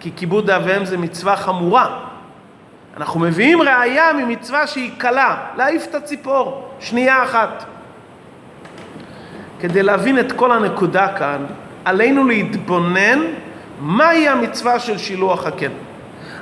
כי 0.00 0.10
כיבוד 0.16 0.50
אב 0.50 0.62
ואם 0.66 0.84
זה 0.84 0.98
מצווה 0.98 1.36
חמורה. 1.36 2.11
אנחנו 2.96 3.20
מביאים 3.20 3.62
ראייה 3.62 4.12
ממצווה 4.12 4.66
שהיא 4.66 4.90
קלה, 4.98 5.36
להעיף 5.56 5.86
את 5.90 5.94
הציפור, 5.94 6.68
שנייה 6.80 7.22
אחת. 7.22 7.64
כדי 9.60 9.82
להבין 9.82 10.18
את 10.18 10.32
כל 10.32 10.52
הנקודה 10.52 11.08
כאן, 11.18 11.46
עלינו 11.84 12.24
להתבונן 12.24 13.18
מהי 13.80 14.28
המצווה 14.28 14.78
של 14.78 14.98
שילוח 14.98 15.46
הקן. 15.46 15.70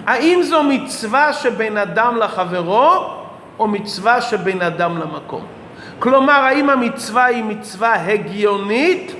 האם 0.07 0.43
זו 0.43 0.63
מצווה 0.63 1.33
שבין 1.33 1.77
אדם 1.77 2.17
לחברו, 2.17 3.21
או 3.59 3.69
מצווה 3.69 4.21
שבין 4.21 4.63
אדם 4.63 4.99
למקום? 4.99 5.47
כלומר, 5.99 6.33
האם 6.33 6.71
המצווה 6.71 7.25
היא 7.25 7.45
מצווה 7.45 7.95
הגיונית, 7.95 9.15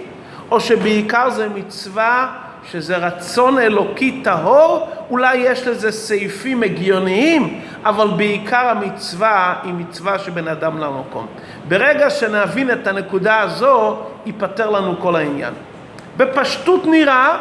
או 0.51 0.61
שבעיקר 0.61 1.31
זה 1.31 1.49
מצווה 1.49 2.33
שזה 2.65 2.97
רצון 2.97 3.59
אלוקי 3.59 4.21
טהור, 4.25 4.89
אולי 5.11 5.37
יש 5.37 5.67
לזה 5.67 5.93
סעיפים 5.93 6.63
הגיוניים, 6.63 7.61
אבל 7.85 8.09
בעיקר 8.17 8.69
המצווה 8.69 9.55
היא 9.63 9.75
מצווה 9.75 10.19
שבין 10.19 10.49
אדם 10.49 10.79
למקום. 10.79 11.27
ברגע 11.69 12.11
שנבין 12.11 12.71
את 12.71 12.87
הנקודה 12.87 13.41
הזו, 13.41 13.97
ייפתר 14.27 14.71
לנו 14.71 15.01
כל 15.01 15.17
העניין. 15.17 15.55
בפשטות 16.17 16.87
נראה 16.87 17.39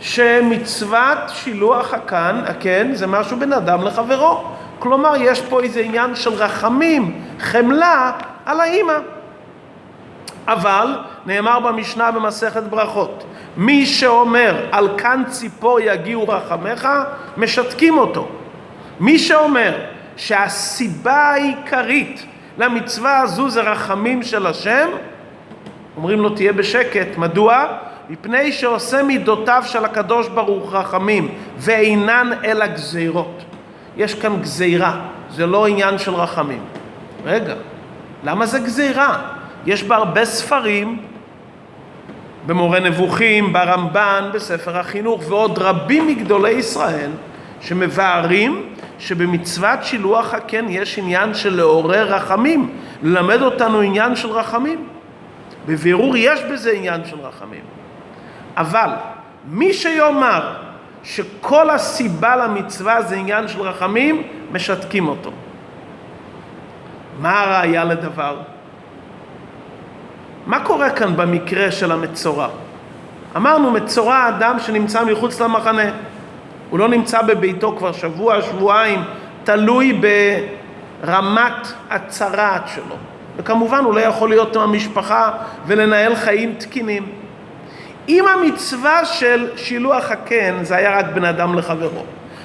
שמצוות 0.00 1.18
שילוח 1.28 1.94
הקן, 1.94 2.40
הקן, 2.46 2.94
זה 2.94 3.06
משהו 3.06 3.36
בין 3.36 3.52
אדם 3.52 3.82
לחברו. 3.82 4.44
כלומר, 4.78 5.12
יש 5.18 5.40
פה 5.40 5.60
איזה 5.60 5.80
עניין 5.80 6.14
של 6.14 6.30
רחמים, 6.30 7.22
חמלה, 7.40 8.12
על 8.46 8.60
האימא. 8.60 8.98
אבל 10.46 10.96
נאמר 11.26 11.60
במשנה 11.60 12.10
במסכת 12.10 12.62
ברכות, 12.62 13.24
מי 13.56 13.86
שאומר 13.86 14.66
על 14.72 14.88
כאן 14.98 15.22
ציפור 15.28 15.80
יגיעו 15.80 16.28
רחמך, 16.28 16.88
משתקים 17.36 17.98
אותו. 17.98 18.28
מי 19.00 19.18
שאומר 19.18 19.72
שהסיבה 20.16 21.16
העיקרית 21.16 22.26
למצווה 22.58 23.20
הזו 23.20 23.48
זה 23.50 23.60
רחמים 23.60 24.22
של 24.22 24.46
השם, 24.46 24.88
אומרים 25.96 26.20
לו 26.20 26.30
תהיה 26.30 26.52
בשקט, 26.52 27.18
מדוע? 27.18 27.66
מפני 28.10 28.52
שעושה 28.52 29.02
מידותיו 29.02 29.62
של 29.66 29.84
הקדוש 29.84 30.28
ברוך 30.28 30.74
רחמים 30.74 31.28
ואינן 31.56 32.30
אלא 32.44 32.66
גזירות. 32.66 33.44
יש 33.96 34.14
כאן 34.14 34.40
גזירה, 34.40 35.00
זה 35.30 35.46
לא 35.46 35.66
עניין 35.66 35.98
של 35.98 36.14
רחמים. 36.14 36.62
רגע, 37.24 37.54
למה 38.24 38.46
זה 38.46 38.58
גזירה? 38.58 39.18
יש 39.66 39.82
בה 39.82 39.96
הרבה 39.96 40.24
ספרים, 40.24 40.98
במורה 42.46 42.80
נבוכים, 42.80 43.52
ברמב"ן, 43.52 44.30
בספר 44.32 44.78
החינוך 44.78 45.22
ועוד 45.28 45.58
רבים 45.58 46.06
מגדולי 46.06 46.50
ישראל 46.50 47.10
שמבארים 47.60 48.74
שבמצוות 48.98 49.84
שילוח 49.84 50.34
הקן 50.34 50.64
יש 50.68 50.98
עניין 50.98 51.34
של 51.34 51.56
לעורר 51.56 52.14
רחמים, 52.14 52.70
ללמד 53.02 53.42
אותנו 53.42 53.80
עניין 53.80 54.16
של 54.16 54.28
רחמים. 54.28 54.88
בבירור 55.66 56.16
יש 56.16 56.40
בזה 56.52 56.72
עניין 56.72 57.04
של 57.04 57.16
רחמים. 57.20 57.64
אבל 58.56 58.90
מי 59.48 59.72
שיאמר 59.72 60.54
שכל 61.04 61.70
הסיבה 61.70 62.36
למצווה 62.36 63.02
זה 63.02 63.16
עניין 63.16 63.48
של 63.48 63.60
רחמים, 63.60 64.22
משתקים 64.52 65.08
אותו. 65.08 65.30
מה 67.20 67.40
הראיה 67.40 67.84
לדבר? 67.84 68.36
מה 70.46 70.64
קורה 70.64 70.90
כאן 70.90 71.16
במקרה 71.16 71.72
של 71.72 71.92
המצורע? 71.92 72.48
אמרנו, 73.36 73.70
מצורע 73.70 74.28
אדם 74.28 74.56
שנמצא 74.58 75.04
מחוץ 75.04 75.40
למחנה. 75.40 75.90
הוא 76.70 76.78
לא 76.78 76.88
נמצא 76.88 77.22
בביתו 77.22 77.74
כבר 77.78 77.92
שבוע, 77.92 78.42
שבועיים, 78.42 79.04
תלוי 79.44 80.00
ברמת 81.02 81.72
הצרעת 81.90 82.62
שלו. 82.74 82.96
וכמובן 83.36 83.84
הוא 83.84 83.94
לא 83.94 84.00
יכול 84.00 84.28
להיות 84.28 84.56
עם 84.56 84.62
המשפחה 84.62 85.30
ולנהל 85.66 86.14
חיים 86.14 86.54
תקינים. 86.58 87.06
אם 88.08 88.24
המצווה 88.28 89.04
של 89.04 89.48
שילוח 89.56 90.10
הקן 90.10 90.54
זה 90.62 90.76
היה 90.76 90.98
רק 90.98 91.06
בן 91.14 91.24
אדם 91.24 91.58
לחברו, 91.58 92.04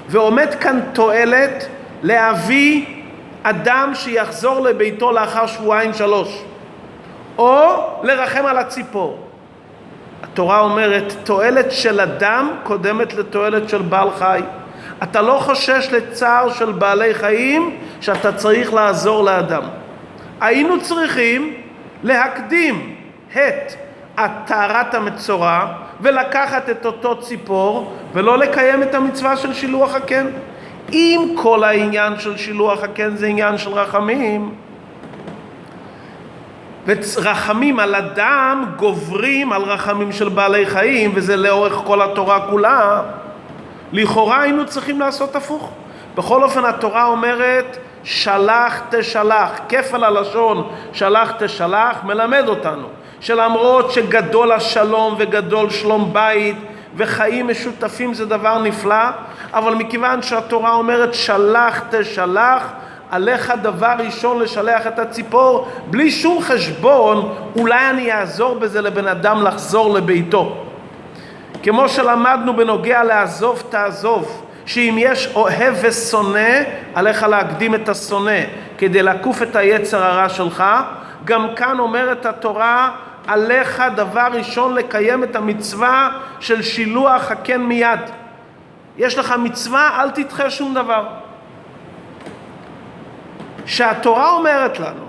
ועומד 0.09 0.55
כאן 0.59 0.79
תועלת 0.93 1.67
להביא 2.03 2.85
אדם 3.43 3.91
שיחזור 3.93 4.59
לביתו 4.59 5.11
לאחר 5.11 5.47
שבועיים 5.47 5.93
שלוש, 5.93 6.43
או 7.39 7.83
לרחם 8.03 8.45
על 8.45 8.57
הציפור. 8.57 9.17
התורה 10.23 10.59
אומרת, 10.59 11.13
תועלת 11.23 11.71
של 11.71 11.99
אדם 11.99 12.51
קודמת 12.63 13.13
לתועלת 13.13 13.69
של 13.69 13.81
בעל 13.81 14.11
חי. 14.11 14.41
אתה 15.03 15.21
לא 15.21 15.39
חושש 15.41 15.89
לצער 15.91 16.49
של 16.49 16.71
בעלי 16.71 17.13
חיים 17.13 17.77
שאתה 18.01 18.31
צריך 18.31 18.73
לעזור 18.73 19.23
לאדם. 19.23 19.63
היינו 20.41 20.81
צריכים 20.81 21.53
להקדים 22.03 22.95
את 23.35 24.31
טהרת 24.45 24.93
המצורע 24.93 25.65
ולקחת 26.01 26.69
את 26.69 26.85
אותו 26.85 27.21
ציפור 27.21 27.93
ולא 28.13 28.37
לקיים 28.37 28.83
את 28.83 28.95
המצווה 28.95 29.37
של 29.37 29.53
שילוח 29.53 29.95
הקן. 29.95 30.27
אם 30.91 31.35
כל 31.37 31.63
העניין 31.63 32.19
של 32.19 32.37
שילוח 32.37 32.83
הקן 32.83 33.15
זה 33.15 33.27
עניין 33.27 33.57
של 33.57 33.69
רחמים, 33.69 34.55
ורחמים 36.85 37.79
על 37.79 37.95
אדם 37.95 38.65
גוברים 38.75 39.53
על 39.53 39.61
רחמים 39.61 40.11
של 40.11 40.29
בעלי 40.29 40.65
חיים, 40.65 41.11
וזה 41.15 41.35
לאורך 41.35 41.73
כל 41.73 42.01
התורה 42.01 42.47
כולה, 42.49 43.01
לכאורה 43.91 44.41
היינו 44.41 44.65
צריכים 44.65 44.99
לעשות 44.99 45.35
הפוך. 45.35 45.71
בכל 46.15 46.43
אופן 46.43 46.65
התורה 46.65 47.05
אומרת 47.05 47.77
שלח 48.03 48.81
תשלח, 48.89 49.59
כפל 49.69 50.03
הלשון 50.03 50.69
שלח 50.93 51.31
תשלח 51.39 52.03
מלמד 52.03 52.47
אותנו 52.47 52.87
שלמרות 53.19 53.91
שגדול 53.91 54.51
השלום 54.51 55.15
וגדול 55.19 55.69
שלום 55.69 56.13
בית 56.13 56.57
וחיים 56.95 57.47
משותפים 57.47 58.13
זה 58.13 58.25
דבר 58.25 58.61
נפלא, 58.61 59.05
אבל 59.53 59.75
מכיוון 59.75 60.21
שהתורה 60.21 60.73
אומרת 60.73 61.13
שלח 61.13 61.81
תשלח, 61.89 62.63
עליך 63.09 63.53
דבר 63.61 63.93
ראשון 63.99 64.39
לשלח 64.39 64.87
את 64.87 64.99
הציפור 64.99 65.67
בלי 65.87 66.11
שום 66.11 66.41
חשבון, 66.41 67.35
אולי 67.55 67.89
אני 67.89 68.13
אעזור 68.13 68.55
בזה 68.55 68.81
לבן 68.81 69.07
אדם 69.07 69.43
לחזור 69.43 69.93
לביתו. 69.93 70.65
כמו 71.63 71.89
שלמדנו 71.89 72.55
בנוגע 72.55 73.03
לעזוב 73.03 73.63
תעזוב, 73.69 74.45
שאם 74.65 74.95
יש 74.97 75.29
אוהב 75.35 75.75
ושונא, 75.81 76.59
עליך 76.95 77.23
להקדים 77.23 77.75
את 77.75 77.89
השונא 77.89 78.41
כדי 78.77 79.03
לעקוף 79.03 79.41
את 79.41 79.55
היצר 79.55 80.03
הרע 80.03 80.29
שלך. 80.29 80.63
גם 81.25 81.47
כאן 81.55 81.79
אומרת 81.79 82.25
התורה, 82.25 82.91
עליך 83.27 83.83
דבר 83.95 84.27
ראשון 84.33 84.75
לקיים 84.75 85.23
את 85.23 85.35
המצווה 85.35 86.09
של 86.39 86.61
שילוח 86.61 87.31
הקן 87.31 87.61
מיד. 87.61 87.99
יש 88.97 89.17
לך 89.17 89.35
מצווה, 89.39 90.01
אל 90.01 90.09
תדחה 90.09 90.49
שום 90.49 90.73
דבר. 90.73 91.03
שהתורה 93.69 94.31
אומרת 94.31 94.79
לנו, 94.79 95.03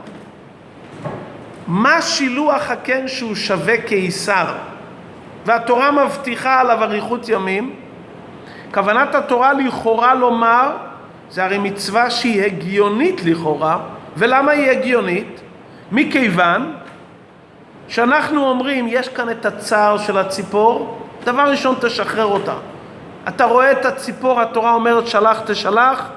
מה 1.67 2.03
שילוח 2.03 2.71
הקן 2.71 3.09
שהוא 3.09 3.35
שווה 3.35 3.83
קיסר, 3.83 4.47
והתורה 5.47 5.91
מבטיחה 5.91 6.61
עליו 6.61 6.83
אריכות 6.83 7.29
ימים, 7.29 7.75
כוונת 8.75 9.15
התורה 9.15 9.53
לכאורה 9.53 10.15
לומר, 10.15 10.71
זה 11.31 11.45
הרי 11.45 11.59
מצווה 11.59 12.11
שהיא 12.11 12.43
הגיונית 12.43 13.25
לכאורה, 13.25 13.79
ולמה 14.17 14.53
היא 14.53 14.71
הגיונית? 14.71 15.41
מכיוון 15.93 16.73
שאנחנו 17.89 18.49
אומרים, 18.49 18.87
יש 18.89 19.09
כאן 19.09 19.31
את 19.31 19.47
הצער 19.47 19.99
של 19.99 20.19
הציפור, 20.19 20.99
דבר 21.25 21.51
ראשון 21.51 21.75
תשחרר 21.81 22.27
אותה. 22.27 22.55
אתה 23.29 23.45
רואה 23.45 23.73
את 23.73 23.85
הציפור, 23.87 24.41
התורה 24.41 24.75
אומרת 24.75 25.07
שלח 25.07 25.41
תשלח, 25.47 26.09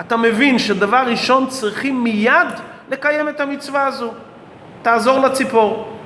אתה 0.00 0.16
מבין 0.16 0.58
שדבר 0.58 1.04
ראשון 1.06 1.46
צריכים 1.46 2.04
מיד 2.04 2.48
לקיים 2.90 3.28
את 3.28 3.40
המצווה 3.40 3.86
הזו. 3.86 4.12
תעזור 4.82 5.18
לציפור. 5.18 5.98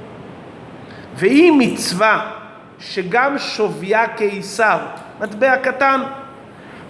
והיא 1.15 1.53
מצווה 1.53 2.31
שגם 2.79 3.39
שוויה 3.39 4.09
קיסר, 4.09 4.79
מטבע 5.21 5.57
קטן, 5.57 6.01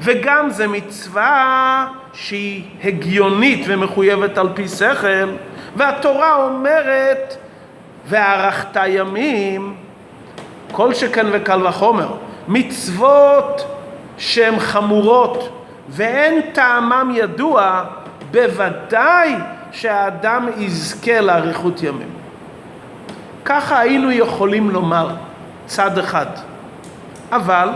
וגם 0.00 0.50
זה 0.50 0.68
מצווה 0.68 1.88
שהיא 2.12 2.64
הגיונית 2.84 3.64
ומחויבת 3.66 4.38
על 4.38 4.48
פי 4.54 4.68
שכל, 4.68 5.28
והתורה 5.76 6.34
אומרת 6.34 7.36
והארכת 8.06 8.76
ימים, 8.86 9.74
כל 10.72 10.94
שכן 10.94 11.26
וקל 11.32 11.66
וחומר, 11.66 12.08
מצוות 12.48 13.66
שהן 14.18 14.58
חמורות 14.58 15.55
ואין 15.88 16.40
טעמם 16.52 17.10
ידוע, 17.14 17.84
בוודאי 18.30 19.34
שהאדם 19.72 20.48
יזכה 20.56 21.20
לאריכות 21.20 21.82
ימים. 21.82 22.10
ככה 23.44 23.78
היינו 23.78 24.10
יכולים 24.10 24.70
לומר 24.70 25.08
צד 25.66 25.98
אחד. 25.98 26.26
אבל 27.32 27.68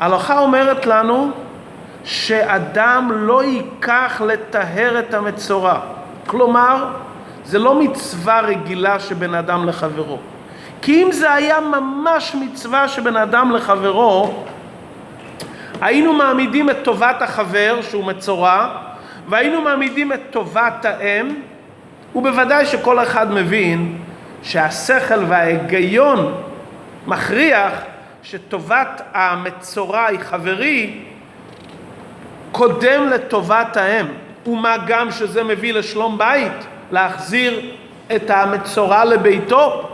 ההלכה 0.00 0.38
אומרת 0.38 0.86
לנו 0.86 1.30
שאדם 2.04 3.10
לא 3.14 3.44
ייקח 3.44 4.22
לטהר 4.26 4.98
את 4.98 5.14
המצורע. 5.14 5.78
כלומר, 6.26 6.86
זה 7.44 7.58
לא 7.58 7.74
מצווה 7.74 8.40
רגילה 8.40 9.00
שבין 9.00 9.34
אדם 9.34 9.68
לחברו. 9.68 10.18
כי 10.82 11.02
אם 11.02 11.12
זה 11.12 11.32
היה 11.32 11.60
ממש 11.60 12.34
מצווה 12.34 12.88
שבין 12.88 13.16
אדם 13.16 13.50
לחברו, 13.50 14.44
היינו 15.84 16.12
מעמידים 16.12 16.70
את 16.70 16.76
טובת 16.82 17.22
החבר 17.22 17.78
שהוא 17.82 18.04
מצורע, 18.04 18.68
והיינו 19.28 19.60
מעמידים 19.60 20.12
את 20.12 20.20
טובת 20.30 20.84
האם, 20.84 21.34
ובוודאי 22.14 22.66
שכל 22.66 23.02
אחד 23.02 23.32
מבין 23.32 23.98
שהשכל 24.42 25.24
וההיגיון 25.28 26.34
מכריח 27.06 27.72
שטובת 28.22 29.02
המצורע 29.14 30.04
היא 30.06 30.18
חברי 30.18 31.00
קודם 32.52 33.08
לטובת 33.08 33.76
האם, 33.76 34.06
ומה 34.46 34.76
גם 34.86 35.10
שזה 35.10 35.44
מביא 35.44 35.72
לשלום 35.72 36.18
בית, 36.18 36.66
להחזיר 36.90 37.70
את 38.16 38.30
המצורע 38.30 39.04
לביתו. 39.04 39.88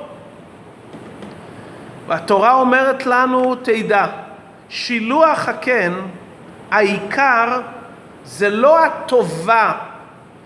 והתורה 2.07 2.55
אומרת 2.55 3.07
לנו, 3.07 3.55
תדע, 3.55 4.07
שילוח 4.71 5.49
הקן, 5.49 5.93
העיקר 6.71 7.61
זה 8.25 8.51
לא 8.51 8.85
הטובה 8.85 9.73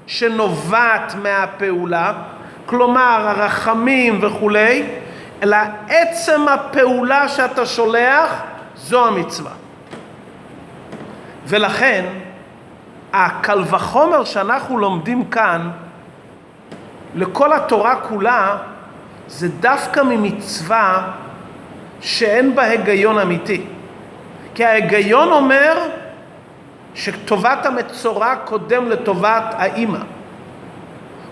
שנובעת 0.06 1.14
מהפעולה, 1.22 2.12
כלומר 2.66 3.28
הרחמים 3.28 4.18
וכולי, 4.22 4.86
אלא 5.42 5.56
עצם 5.88 6.48
הפעולה 6.48 7.28
שאתה 7.28 7.66
שולח, 7.66 8.42
זו 8.76 9.06
המצווה. 9.06 9.50
ולכן, 11.46 12.04
הקל 13.12 13.62
וחומר 13.70 14.24
שאנחנו 14.24 14.78
לומדים 14.78 15.24
כאן, 15.24 15.70
לכל 17.14 17.52
התורה 17.52 17.96
כולה, 17.96 18.56
זה 19.28 19.48
דווקא 19.48 20.00
ממצווה 20.00 21.10
שאין 22.00 22.54
בה 22.54 22.62
היגיון 22.62 23.18
אמיתי. 23.18 23.73
כי 24.54 24.64
ההיגיון 24.64 25.32
אומר 25.32 25.88
שטובת 26.94 27.66
המצורע 27.66 28.36
קודם 28.36 28.90
לטובת 28.90 29.44
האימא. 29.56 29.98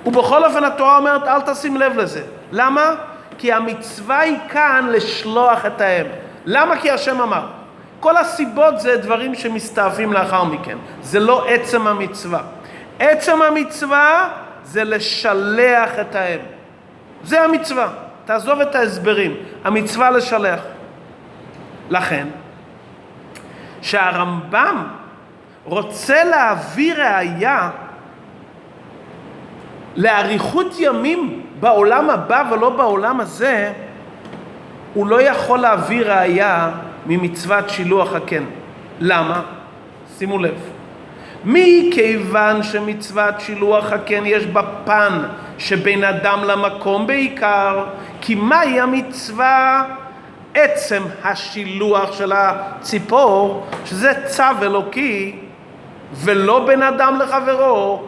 ובכל 0.06 0.44
אופן 0.44 0.64
התורה 0.64 0.98
אומרת 0.98 1.28
אל 1.28 1.40
תשים 1.40 1.76
לב 1.76 1.96
לזה. 1.96 2.22
למה? 2.52 2.94
כי 3.38 3.52
המצווה 3.52 4.20
היא 4.20 4.38
כאן 4.48 4.88
לשלוח 4.92 5.66
את 5.66 5.80
האם. 5.80 6.06
למה? 6.44 6.76
כי 6.76 6.90
השם 6.90 7.20
אמר. 7.20 7.46
כל 8.00 8.16
הסיבות 8.16 8.80
זה 8.80 8.96
דברים 8.96 9.34
שמסתעפים 9.34 10.12
לאחר 10.12 10.44
מכן. 10.44 10.78
זה 11.02 11.20
לא 11.20 11.44
עצם 11.48 11.86
המצווה. 11.86 12.40
עצם 12.98 13.42
המצווה 13.42 14.28
זה 14.64 14.84
לשלח 14.84 15.90
את 16.00 16.14
האם. 16.14 16.40
זה 17.24 17.42
המצווה. 17.42 17.88
תעזוב 18.24 18.60
את 18.60 18.74
ההסברים. 18.74 19.36
המצווה 19.64 20.10
לשלח. 20.10 20.60
לכן, 21.90 22.26
שהרמב"ם 23.82 24.84
רוצה 25.64 26.24
להביא 26.24 26.94
ראייה 26.94 27.70
לאריכות 29.96 30.74
ימים 30.78 31.42
בעולם 31.60 32.10
הבא 32.10 32.44
ולא 32.50 32.70
בעולם 32.70 33.20
הזה, 33.20 33.72
הוא 34.94 35.06
לא 35.06 35.22
יכול 35.22 35.58
להביא 35.58 36.04
ראייה 36.04 36.70
ממצוות 37.06 37.70
שילוח 37.70 38.14
הקן. 38.14 38.44
למה? 39.00 39.42
שימו 40.18 40.38
לב. 40.38 40.54
מכיוון 41.44 42.62
שמצוות 42.62 43.40
שילוח 43.40 43.92
הקן 43.92 44.22
יש 44.26 44.46
בה 44.46 44.62
פן 44.84 45.22
שבין 45.58 46.04
אדם 46.04 46.44
למקום 46.44 47.06
בעיקר, 47.06 47.84
כי 48.20 48.34
מהי 48.34 48.80
המצווה? 48.80 49.84
עצם 50.54 51.02
השילוח 51.24 52.12
של 52.12 52.32
הציפור, 52.34 53.66
שזה 53.84 54.12
צו 54.26 54.42
אלוקי, 54.62 55.38
ולא 56.12 56.66
בין 56.66 56.82
אדם 56.82 57.18
לחברו, 57.18 58.02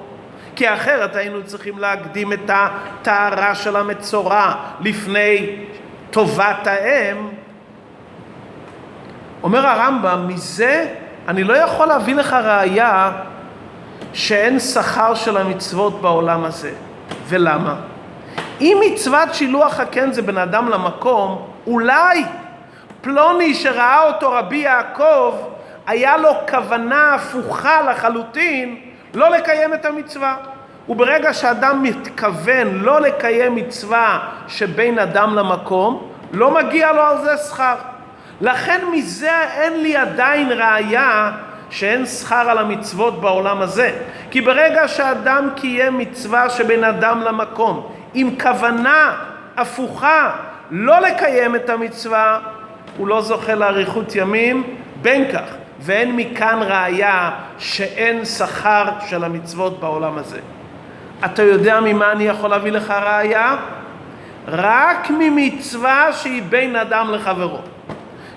כי 0.57 0.74
אחרת 0.74 1.16
היינו 1.16 1.44
צריכים 1.44 1.78
להקדים 1.78 2.33
את 2.33 2.50
הטהרה 2.50 3.54
של 3.54 3.76
המצורע 3.76 4.54
לפני 4.80 5.57
טובת 6.11 6.66
האם. 6.66 7.28
אומר 9.42 9.66
הרמב"ם, 9.66 10.28
מזה 10.28 10.87
אני 11.28 11.44
לא 11.44 11.54
יכול 11.54 11.87
להביא 11.87 12.14
לך 12.14 12.33
ראייה 12.33 13.12
שאין 14.12 14.61
שכר 14.61 15.14
של 15.14 15.37
המצוות 15.37 16.00
בעולם 16.00 16.44
הזה. 16.44 16.72
ולמה? 17.28 17.74
אם 18.61 18.83
מצוות 18.87 19.35
שילוח 19.35 19.80
הקן 19.80 20.12
זה 20.12 20.22
בן 20.22 20.38
אדם 20.38 20.68
למקום, 20.68 21.54
אולי 21.66 22.24
פלוני 23.00 23.55
שראה 23.55 24.03
אותו 24.03 24.33
רבי 24.33 24.57
יעקב, 24.57 25.35
היה 25.87 26.16
לו 26.16 26.31
כוונה 26.50 27.14
הפוכה 27.14 27.83
לחלוטין 27.83 28.77
לא 29.14 29.31
לקיים 29.31 29.74
את 29.74 29.85
המצווה. 29.85 30.37
וברגע 30.88 31.33
שאדם 31.33 31.83
מתכוון 31.83 32.79
לא 32.81 33.00
לקיים 33.00 33.55
מצווה 33.55 34.18
שבין 34.48 34.98
אדם 34.98 35.35
למקום, 35.35 36.11
לא 36.33 36.50
מגיע 36.50 36.92
לו 36.92 37.03
על 37.03 37.18
זה 37.24 37.37
שכר. 37.37 37.74
לכן 38.40 38.81
מזה 38.92 39.42
אין 39.42 39.83
לי 39.83 39.96
עדיין 39.96 40.53
ראייה 40.53 41.33
שאין 41.70 42.07
שכר 42.07 42.50
על 42.50 42.59
המצוות 42.59 43.20
בעולם 43.20 43.61
הזה. 43.61 43.92
כי 44.31 44.40
ברגע 44.40 44.88
שאדם 44.88 45.48
קיים 45.57 45.98
מצווה 45.98 46.50
שבין 46.50 46.85
אדם 46.85 47.20
למקום, 47.20 47.92
עם 48.14 48.31
כוונה 48.42 49.16
הפוכה 49.57 50.31
לא 50.70 51.00
לקיים 51.00 51.57
את 51.57 51.70
המצווה, 51.70 52.38
הוא 52.96 53.09
לא 53.09 53.20
זוכה 53.20 53.55
לאריכות 53.55 54.14
ימים, 54.16 54.77
בין 55.03 55.33
כך, 55.33 55.55
ואין 55.81 56.16
מכאן 56.16 56.59
ראייה 56.62 57.31
שאין 57.59 58.24
שכר 58.24 58.85
של 59.09 59.24
המצוות 59.24 59.81
בעולם 59.81 60.18
הזה. 60.18 60.40
אתה 61.24 61.42
יודע 61.42 61.81
ממה 61.81 62.12
אני 62.12 62.24
יכול 62.24 62.50
להביא 62.50 62.72
לך 62.72 62.90
ראייה? 62.90 63.57
רק 64.48 65.11
ממצווה 65.11 66.12
שהיא 66.12 66.42
בין 66.48 66.77
אדם 66.77 67.11
לחברו. 67.11 67.59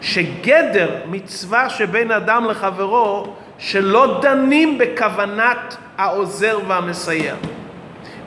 שגדר 0.02 0.90
מצווה 1.10 1.70
שבין 1.70 2.12
אדם 2.12 2.46
לחברו, 2.46 3.34
שלא 3.60 4.20
דנים 4.22 4.78
בכוונת 4.78 5.78
העוזר 5.98 6.60
והמסייע. 6.68 7.36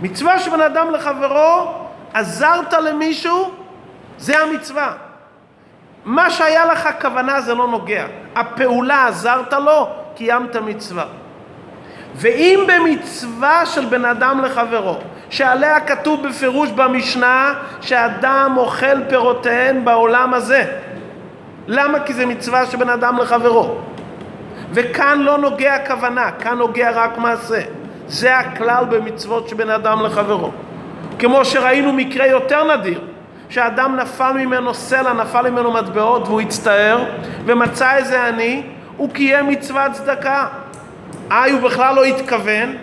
מצווה 0.03 0.39
שבין 0.39 0.61
אדם 0.61 0.91
לחברו, 0.91 1.73
עזרת 2.15 2.73
למישהו, 2.73 3.51
זה 4.21 4.39
המצווה. 4.39 4.93
מה 6.05 6.31
שהיה 6.31 6.65
לך 6.65 6.89
כוונה 7.01 7.41
זה 7.41 7.55
לא 7.55 7.69
נוגע. 7.69 8.07
הפעולה 8.37 9.07
עזרת 9.07 9.53
לו, 9.53 9.89
קיימת 10.17 10.57
מצווה. 10.57 11.05
ואם 12.15 12.61
במצווה 12.69 13.67
של 13.67 13.85
בן 13.85 14.05
אדם 14.05 14.45
לחברו, 14.45 14.97
שעליה 15.31 15.81
כתוב 15.81 16.29
בפירוש 16.29 16.71
במשנה 16.71 17.55
שאדם 17.81 18.55
אוכל 18.57 19.05
פירותיהן 19.09 19.85
בעולם 19.85 20.35
הזה. 20.35 20.65
למה? 21.67 22.01
כי 22.01 22.15
זה 22.15 22.27
מצווה 22.27 22.67
של 22.67 22.77
בן 22.77 22.89
אדם 22.89 23.19
לחברו. 23.19 23.77
וכאן 24.73 25.21
לא 25.21 25.39
נוגע 25.39 25.87
כוונה, 25.87 26.31
כאן 26.33 26.59
נוגע 26.59 26.91
רק 26.91 27.19
מעשה. 27.19 27.61
זה 28.07 28.39
הכלל 28.39 28.85
במצוות 28.85 29.49
שבין 29.49 29.71
אדם 29.71 30.03
לחברו. 30.03 30.51
כמו 31.19 31.45
שראינו 31.45 31.93
מקרה 31.93 32.27
יותר 32.27 32.77
נדיר, 32.77 33.01
שאדם 33.51 33.97
נפל 33.97 34.33
ממנו 34.33 34.75
סלע, 34.75 35.13
נפל 35.13 35.51
ממנו 35.51 35.73
מטבעות 35.73 36.29
והוא 36.29 36.41
הצטער, 36.41 37.05
ומצא 37.47 37.97
איזה 37.97 38.27
עני, 38.27 38.63
הוא 38.97 39.11
קיים 39.11 39.49
מצוות 39.49 39.93
צדקה. 39.93 40.47
איי, 41.31 41.53
הוא 41.53 41.61
בכלל 41.61 41.95
לא 41.95 42.05
התכוון, 42.05 42.75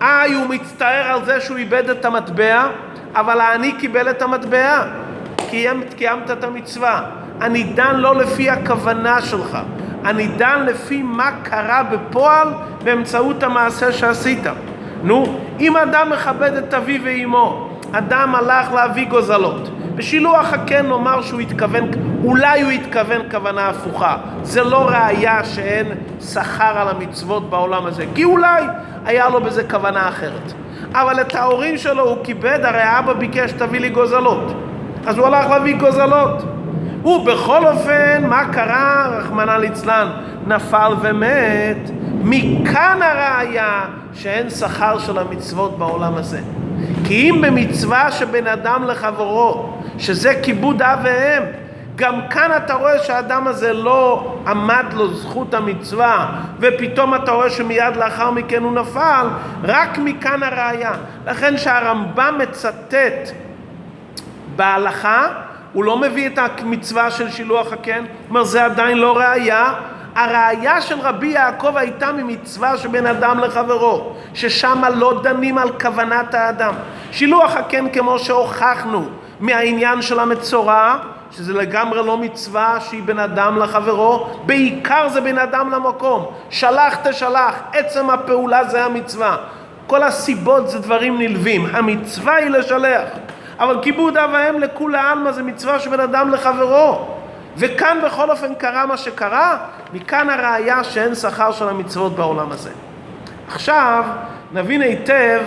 איי, 0.00 0.34
הוא 0.34 0.46
מצטער 0.46 1.12
על 1.12 1.24
זה 1.24 1.40
שהוא 1.40 1.56
איבד 1.56 1.90
את 1.90 2.04
המטבע, 2.04 2.66
אבל 3.14 3.40
העני 3.40 3.72
קיבל 3.72 4.10
את 4.10 4.22
המטבע. 4.22 4.82
קיימת, 5.50 5.94
קיימת 5.94 6.30
את 6.30 6.44
המצווה. 6.44 7.02
אני 7.40 7.62
דן 7.62 7.96
לא 7.96 8.16
לפי 8.16 8.50
הכוונה 8.50 9.22
שלך, 9.22 9.58
אני 10.04 10.26
דן 10.26 10.66
לפי 10.66 11.02
מה 11.02 11.30
קרה 11.42 11.82
בפועל 11.82 12.48
באמצעות 12.84 13.42
המעשה 13.42 13.92
שעשית. 13.92 14.46
נו, 15.02 15.40
אם 15.60 15.76
אדם 15.76 16.10
מכבד 16.10 16.52
את 16.54 16.74
אביו 16.74 17.00
ואימו, 17.04 17.70
אדם 17.92 18.34
הלך 18.34 18.72
להביא 18.72 19.08
גוזלות, 19.08 19.68
בשילוח 19.96 20.52
הקן 20.52 20.86
נאמר 20.86 21.22
שהוא 21.22 21.40
התכוון, 21.40 21.90
אולי 22.24 22.62
הוא 22.62 22.70
התכוון 22.70 23.20
כוונה 23.30 23.68
הפוכה. 23.68 24.16
זה 24.42 24.64
לא 24.64 24.88
ראייה 24.88 25.44
שאין 25.44 25.86
שכר 26.20 26.78
על 26.78 26.88
המצוות 26.88 27.50
בעולם 27.50 27.86
הזה, 27.86 28.04
כי 28.14 28.24
אולי 28.24 28.62
היה 29.04 29.28
לו 29.28 29.40
בזה 29.40 29.64
כוונה 29.70 30.08
אחרת. 30.08 30.52
אבל 30.92 31.20
את 31.20 31.34
ההורים 31.34 31.78
שלו 31.78 32.08
הוא 32.08 32.24
כיבד, 32.24 32.58
הרי 32.62 32.82
האבא 32.82 33.12
ביקש 33.12 33.52
תביא 33.52 33.80
לי 33.80 33.88
גוזלות. 33.88 34.52
אז 35.06 35.18
הוא 35.18 35.26
הלך 35.26 35.50
להביא 35.50 35.76
גוזלות. 35.76 36.42
ובכל 37.04 37.66
אופן, 37.66 38.26
מה 38.26 38.52
קרה, 38.52 39.08
רחמנא 39.18 39.50
ליצלן? 39.50 40.08
נפל 40.46 40.92
ומת. 41.00 41.90
מכאן 42.22 42.98
הראיה 43.02 43.84
שאין 44.14 44.50
שכר 44.50 44.98
של 44.98 45.18
המצוות 45.18 45.78
בעולם 45.78 46.14
הזה. 46.14 46.40
כי 47.04 47.30
אם 47.30 47.40
במצווה 47.40 48.12
שבין 48.12 48.46
אדם 48.46 48.84
לחברו, 48.84 49.75
שזה 49.98 50.40
כיבוד 50.42 50.82
אב 50.82 50.98
ואם, 51.02 51.42
גם 51.96 52.20
כאן 52.30 52.50
אתה 52.56 52.74
רואה 52.74 52.98
שהאדם 52.98 53.46
הזה 53.46 53.72
לא 53.72 54.34
עמד 54.46 54.84
לו 54.92 55.14
זכות 55.14 55.54
המצווה 55.54 56.40
ופתאום 56.60 57.14
אתה 57.14 57.32
רואה 57.32 57.50
שמיד 57.50 57.96
לאחר 57.96 58.30
מכן 58.30 58.62
הוא 58.62 58.72
נפל, 58.72 59.26
רק 59.62 59.98
מכאן 59.98 60.42
הראיה. 60.42 60.92
לכן 61.26 61.58
שהרמב"ם 61.58 62.34
מצטט 62.38 63.30
בהלכה, 64.56 65.28
הוא 65.72 65.84
לא 65.84 65.98
מביא 65.98 66.26
את 66.26 66.38
המצווה 66.38 67.10
של 67.10 67.30
שילוח 67.30 67.72
הקן, 67.72 68.04
אומר 68.28 68.44
זה 68.44 68.64
עדיין 68.64 68.98
לא 68.98 69.18
ראיה, 69.18 69.72
הראיה 70.14 70.80
של 70.80 71.00
רבי 71.00 71.26
יעקב 71.26 71.76
הייתה 71.76 72.12
ממצווה 72.12 72.76
שבין 72.76 73.06
אדם 73.06 73.38
לחברו, 73.38 74.16
ששם 74.34 74.82
לא 74.94 75.20
דנים 75.22 75.58
על 75.58 75.70
כוונת 75.80 76.34
האדם. 76.34 76.74
שילוח 77.12 77.56
הקן 77.56 77.88
כמו 77.92 78.18
שהוכחנו 78.18 79.08
מהעניין 79.40 80.02
של 80.02 80.20
המצורע, 80.20 80.96
שזה 81.30 81.52
לגמרי 81.52 82.06
לא 82.06 82.18
מצווה 82.18 82.80
שהיא 82.80 83.02
בין 83.02 83.18
אדם 83.18 83.58
לחברו, 83.58 84.26
בעיקר 84.46 85.08
זה 85.08 85.20
בין 85.20 85.38
אדם 85.38 85.70
למקום. 85.70 86.26
שלח 86.50 86.96
תשלח, 87.02 87.54
עצם 87.72 88.10
הפעולה 88.10 88.64
זה 88.64 88.84
המצווה. 88.84 89.36
כל 89.86 90.02
הסיבות 90.02 90.68
זה 90.68 90.78
דברים 90.78 91.18
נלווים, 91.18 91.66
המצווה 91.72 92.34
היא 92.34 92.48
לשלח. 92.48 93.08
אבל 93.58 93.82
כיבוד 93.82 94.16
אב 94.16 94.30
ואם 94.32 94.60
לכולי 94.60 94.98
עלמא 94.98 95.32
זה 95.32 95.42
מצווה 95.42 95.78
שבין 95.78 96.00
אדם 96.00 96.30
לחברו. 96.30 97.06
וכאן 97.56 97.98
בכל 98.04 98.30
אופן 98.30 98.54
קרה 98.54 98.86
מה 98.86 98.96
שקרה, 98.96 99.56
מכאן 99.92 100.30
הראיה 100.30 100.84
שאין 100.84 101.14
שכר 101.14 101.52
של 101.52 101.68
המצוות 101.68 102.16
בעולם 102.16 102.52
הזה. 102.52 102.70
עכשיו 103.48 104.04
נבין 104.52 104.82
היטב 104.82 105.40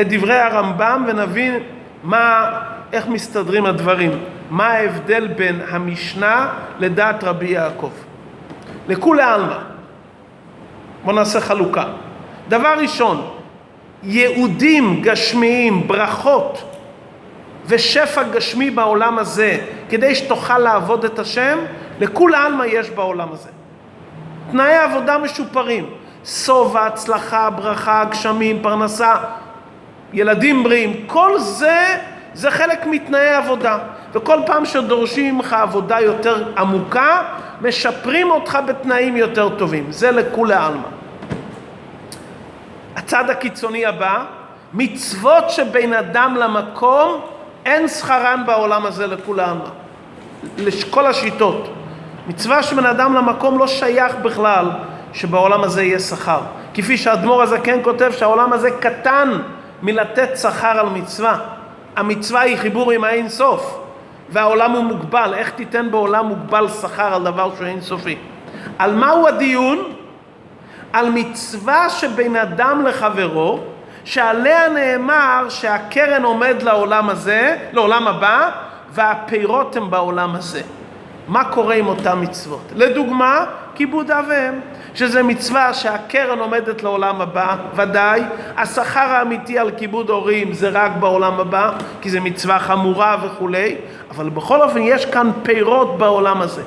את 0.00 0.08
דברי 0.08 0.38
הרמב"ם 0.38 1.04
ונבין 1.08 1.58
מה, 2.02 2.50
איך 2.94 3.08
מסתדרים 3.08 3.66
הדברים, 3.66 4.10
מה 4.50 4.66
ההבדל 4.66 5.26
בין 5.26 5.60
המשנה 5.68 6.48
לדעת 6.78 7.24
רבי 7.24 7.46
יעקב. 7.46 7.90
לכולי 8.88 9.22
עלמא, 9.22 9.58
בואו 11.04 11.16
נעשה 11.16 11.40
חלוקה. 11.40 11.84
דבר 12.48 12.74
ראשון, 12.78 13.30
יהודים 14.02 15.02
גשמיים, 15.02 15.88
ברכות 15.88 16.62
ושפע 17.66 18.22
גשמי 18.22 18.70
בעולם 18.70 19.18
הזה, 19.18 19.58
כדי 19.88 20.14
שתוכל 20.14 20.58
לעבוד 20.58 21.04
את 21.04 21.18
השם, 21.18 21.58
לכולי 22.00 22.36
עלמא 22.36 22.64
יש 22.64 22.90
בעולם 22.90 23.28
הזה. 23.32 23.50
תנאי 24.50 24.76
עבודה 24.76 25.18
משופרים, 25.18 25.86
שובע, 26.24 26.86
הצלחה, 26.86 27.50
ברכה, 27.50 28.04
גשמים, 28.10 28.62
פרנסה, 28.62 29.14
ילדים 30.12 30.62
בריאים, 30.62 31.04
כל 31.06 31.38
זה, 31.38 31.98
זה 32.34 32.50
חלק 32.50 32.86
מתנאי 32.86 33.28
עבודה. 33.28 33.78
וכל 34.12 34.38
פעם 34.46 34.64
שדורשים 34.64 35.34
ממך 35.34 35.52
עבודה 35.52 36.00
יותר 36.00 36.44
עמוקה, 36.58 37.22
משפרים 37.60 38.30
אותך 38.30 38.58
בתנאים 38.66 39.16
יותר 39.16 39.48
טובים. 39.48 39.92
זה 39.92 40.10
לכולי 40.10 40.54
עלמא. 40.54 40.88
הצד 42.96 43.30
הקיצוני 43.30 43.86
הבא, 43.86 44.24
מצוות 44.74 45.50
שבין 45.50 45.94
אדם 45.94 46.36
למקום, 46.36 47.20
אין 47.64 47.88
שכרן 47.88 48.42
בעולם 48.46 48.86
הזה 48.86 49.06
לכולם. 49.06 49.58
לכל 50.58 51.06
השיטות. 51.06 51.74
מצווה 52.26 52.62
שבין 52.62 52.86
אדם 52.86 53.14
למקום 53.14 53.58
לא 53.58 53.66
שייך 53.66 54.14
בכלל 54.22 54.70
שבעולם 55.12 55.64
הזה 55.64 55.82
יהיה 55.82 55.98
שכר. 55.98 56.40
כפי 56.74 56.96
שהאדמו"ר 56.96 57.42
הזקן 57.42 57.78
כותב 57.82 58.12
שהעולם 58.18 58.52
הזה 58.52 58.70
קטן 58.70 59.38
מלתת 59.82 60.30
שכר 60.36 60.78
על 60.78 60.88
מצווה. 60.88 61.38
המצווה 61.96 62.40
היא 62.40 62.56
חיבור 62.56 62.90
עם 62.90 63.04
האין 63.04 63.28
סוף, 63.28 63.80
והעולם 64.28 64.72
הוא 64.72 64.84
מוגבל. 64.84 65.34
איך 65.34 65.50
תיתן 65.50 65.90
בעולם 65.90 66.26
מוגבל 66.26 66.68
שכר 66.68 67.14
על 67.14 67.24
דבר 67.24 67.54
שהוא 67.54 67.66
אין 67.66 67.80
סופי? 67.80 68.16
על 68.78 68.94
מהו 68.94 69.28
הדיון? 69.28 69.78
על 70.92 71.10
מצווה 71.10 71.90
שבין 71.90 72.36
אדם 72.36 72.86
לחברו, 72.86 73.60
שעליה 74.04 74.68
נאמר 74.68 75.46
שהקרן 75.48 76.24
עומד 76.24 76.62
לעולם 76.62 77.10
הזה, 77.10 77.56
לעולם 77.72 78.08
הבא, 78.08 78.50
והפירות 78.90 79.76
הם 79.76 79.90
בעולם 79.90 80.36
הזה. 80.36 80.62
מה 81.28 81.44
קורה 81.44 81.74
עם 81.74 81.86
אותן 81.86 82.18
מצוות. 82.20 82.72
לדוגמה, 82.76 83.44
כיבוד 83.74 84.10
אב 84.10 84.24
ואם, 84.28 84.60
שזה 84.94 85.22
מצווה 85.22 85.74
שהקרן 85.74 86.38
עומדת 86.38 86.82
לעולם 86.82 87.20
הבא, 87.20 87.56
ודאי. 87.74 88.22
השכר 88.56 89.00
האמיתי 89.00 89.58
על 89.58 89.70
כיבוד 89.70 90.10
הורים 90.10 90.52
זה 90.52 90.68
רק 90.68 90.92
בעולם 91.00 91.40
הבא, 91.40 91.70
כי 92.00 92.10
זו 92.10 92.20
מצווה 92.20 92.58
חמורה 92.58 93.16
וכולי, 93.22 93.76
אבל 94.10 94.28
בכל 94.28 94.62
אופן 94.62 94.82
יש 94.82 95.06
כאן 95.06 95.30
פירות 95.42 95.98
בעולם 95.98 96.40
הזה. 96.40 96.62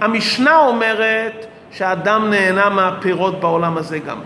המשנה 0.00 0.56
אומרת 0.56 1.46
שהאדם 1.70 2.30
נהנה 2.30 2.68
מהפירות 2.68 3.40
בעולם 3.40 3.76
הזה 3.76 3.98
גם. 3.98 4.18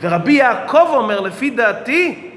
ורבי 0.00 0.32
יעקב 0.32 0.86
אומר, 0.88 1.20
לפי 1.20 1.50
דעתי, 1.50 2.30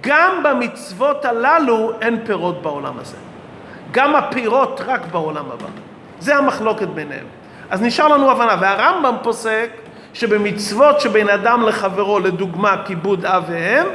גם 0.00 0.42
במצוות 0.44 1.24
הללו 1.24 1.92
אין 2.00 2.18
פירות 2.26 2.62
בעולם 2.62 2.94
הזה. 3.00 3.16
גם 3.94 4.16
הפירות 4.16 4.80
רק 4.86 5.00
בעולם 5.12 5.44
הבא. 5.46 5.66
זה 6.20 6.36
המחלוקת 6.36 6.88
ביניהם. 6.88 7.24
אז 7.70 7.82
נשאר 7.82 8.08
לנו 8.08 8.30
הבנה, 8.30 8.56
והרמב"ם 8.60 9.14
פוסק 9.22 9.68
שבמצוות 10.14 11.00
שבין 11.00 11.28
אדם 11.28 11.62
לחברו, 11.62 12.18
לדוגמה 12.20 12.76
כיבוד 12.84 13.24
אב 13.26 13.44
ואם, 13.48 13.86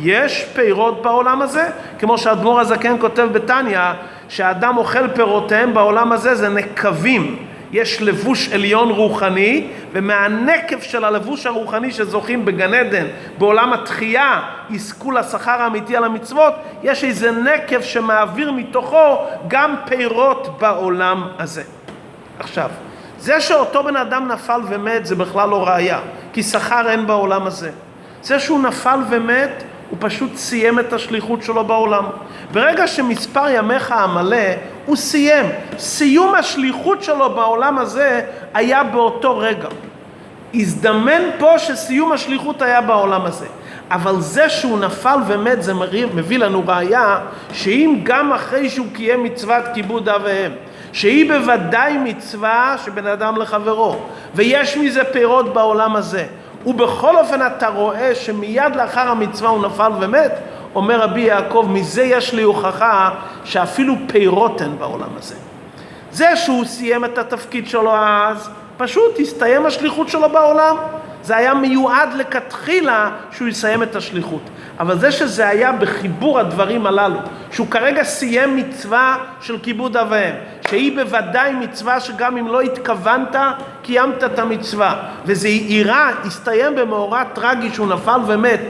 יש 0.00 0.44
פירות 0.54 1.02
בעולם 1.02 1.42
הזה, 1.42 1.68
כמו 1.98 2.18
שהאדמו"ר 2.18 2.60
הזקן 2.60 2.96
כותב 3.00 3.28
בתניא, 3.32 3.80
שהאדם 4.28 4.76
אוכל 4.76 5.08
פירותיהם 5.08 5.74
בעולם 5.74 6.12
הזה 6.12 6.34
זה 6.34 6.48
נקבים. 6.48 7.46
יש 7.74 8.02
לבוש 8.02 8.48
עליון 8.52 8.90
רוחני, 8.90 9.66
ומהנקב 9.92 10.80
של 10.80 11.04
הלבוש 11.04 11.46
הרוחני 11.46 11.92
שזוכים 11.92 12.44
בגן 12.44 12.74
עדן, 12.74 13.06
בעולם 13.38 13.72
התחייה, 13.72 14.42
יזכו 14.70 15.10
לשכר 15.10 15.62
האמיתי 15.62 15.96
על 15.96 16.04
המצוות, 16.04 16.54
יש 16.82 17.04
איזה 17.04 17.30
נקב 17.30 17.82
שמעביר 17.82 18.52
מתוכו 18.52 19.18
גם 19.48 19.74
פירות 19.86 20.58
בעולם 20.60 21.28
הזה. 21.38 21.62
עכשיו, 22.38 22.70
זה 23.18 23.40
שאותו 23.40 23.84
בן 23.84 23.96
אדם 23.96 24.28
נפל 24.28 24.60
ומת 24.68 25.06
זה 25.06 25.14
בכלל 25.14 25.48
לא 25.48 25.68
ראייה, 25.68 25.98
כי 26.32 26.42
שכר 26.42 26.90
אין 26.90 27.06
בעולם 27.06 27.46
הזה. 27.46 27.70
זה 28.22 28.38
שהוא 28.40 28.62
נפל 28.62 28.98
ומת, 29.10 29.64
הוא 29.90 29.98
פשוט 30.00 30.36
סיים 30.36 30.78
את 30.78 30.92
השליחות 30.92 31.42
שלו 31.42 31.64
בעולם. 31.64 32.04
ברגע 32.52 32.86
שמספר 32.86 33.48
ימיך 33.48 33.92
המלא, 33.92 34.46
הוא 34.86 34.96
סיים. 34.96 35.46
סיום 35.78 36.34
השליחות 36.34 37.02
שלו 37.02 37.30
בעולם 37.34 37.78
הזה 37.78 38.20
היה 38.54 38.84
באותו 38.84 39.38
רגע. 39.38 39.68
הזדמן 40.54 41.22
פה 41.38 41.58
שסיום 41.58 42.12
השליחות 42.12 42.62
היה 42.62 42.80
בעולם 42.80 43.24
הזה. 43.24 43.46
אבל 43.90 44.20
זה 44.20 44.48
שהוא 44.48 44.78
נפל 44.78 45.18
ומת 45.26 45.62
זה 45.62 45.72
מביא 46.14 46.38
לנו 46.38 46.62
ראייה 46.66 47.18
שאם 47.52 48.00
גם 48.02 48.32
אחרי 48.32 48.70
שהוא 48.70 48.86
קיים 48.92 49.22
מצוות 49.22 49.64
כיבוד 49.74 50.08
אב 50.08 50.22
ואם 50.24 50.50
שהיא 50.92 51.32
בוודאי 51.32 51.98
מצווה 51.98 52.76
שבן 52.84 53.06
אדם 53.06 53.36
לחברו, 53.36 53.96
ויש 54.34 54.76
מזה 54.76 55.04
פירות 55.04 55.54
בעולם 55.54 55.96
הזה. 55.96 56.26
ובכל 56.66 57.16
אופן 57.16 57.46
אתה 57.46 57.68
רואה 57.68 58.14
שמיד 58.14 58.76
לאחר 58.76 59.08
המצווה 59.08 59.50
הוא 59.50 59.66
נפל 59.66 59.92
ומת, 60.00 60.32
אומר 60.74 61.00
רבי 61.00 61.20
יעקב, 61.20 61.66
מזה 61.70 62.02
יש 62.02 62.34
לי 62.34 62.42
הוכחה 62.42 63.10
שאפילו 63.44 63.94
פירות 64.06 64.62
אין 64.62 64.78
בעולם 64.78 65.08
הזה. 65.18 65.34
זה 66.12 66.36
שהוא 66.36 66.64
סיים 66.64 67.04
את 67.04 67.18
התפקיד 67.18 67.68
שלו 67.68 67.96
אז, 67.96 68.50
פשוט 68.76 69.20
הסתיים 69.20 69.66
השליחות 69.66 70.08
שלו 70.08 70.28
בעולם. 70.28 70.76
זה 71.24 71.36
היה 71.36 71.54
מיועד 71.54 72.14
לכתחילה 72.14 73.10
שהוא 73.30 73.48
יסיים 73.48 73.82
את 73.82 73.96
השליחות. 73.96 74.42
אבל 74.80 74.98
זה 74.98 75.12
שזה 75.12 75.48
היה 75.48 75.72
בחיבור 75.72 76.40
הדברים 76.40 76.86
הללו, 76.86 77.18
שהוא 77.52 77.66
כרגע 77.70 78.02
סיים 78.02 78.56
מצווה 78.56 79.16
של 79.40 79.58
כיבוד 79.58 79.96
אב 79.96 80.06
ואם, 80.10 80.34
שהיא 80.68 80.96
בוודאי 80.96 81.52
מצווה 81.52 82.00
שגם 82.00 82.36
אם 82.36 82.48
לא 82.48 82.60
התכוונת, 82.60 83.36
קיימת 83.82 84.24
את 84.24 84.38
המצווה. 84.38 84.94
וזה 85.24 85.48
אירע, 85.48 86.08
הסתיים 86.24 86.74
במאורע 86.74 87.24
טרגי 87.24 87.70
שהוא 87.70 87.86
נפל 87.86 88.20
ומת. 88.26 88.60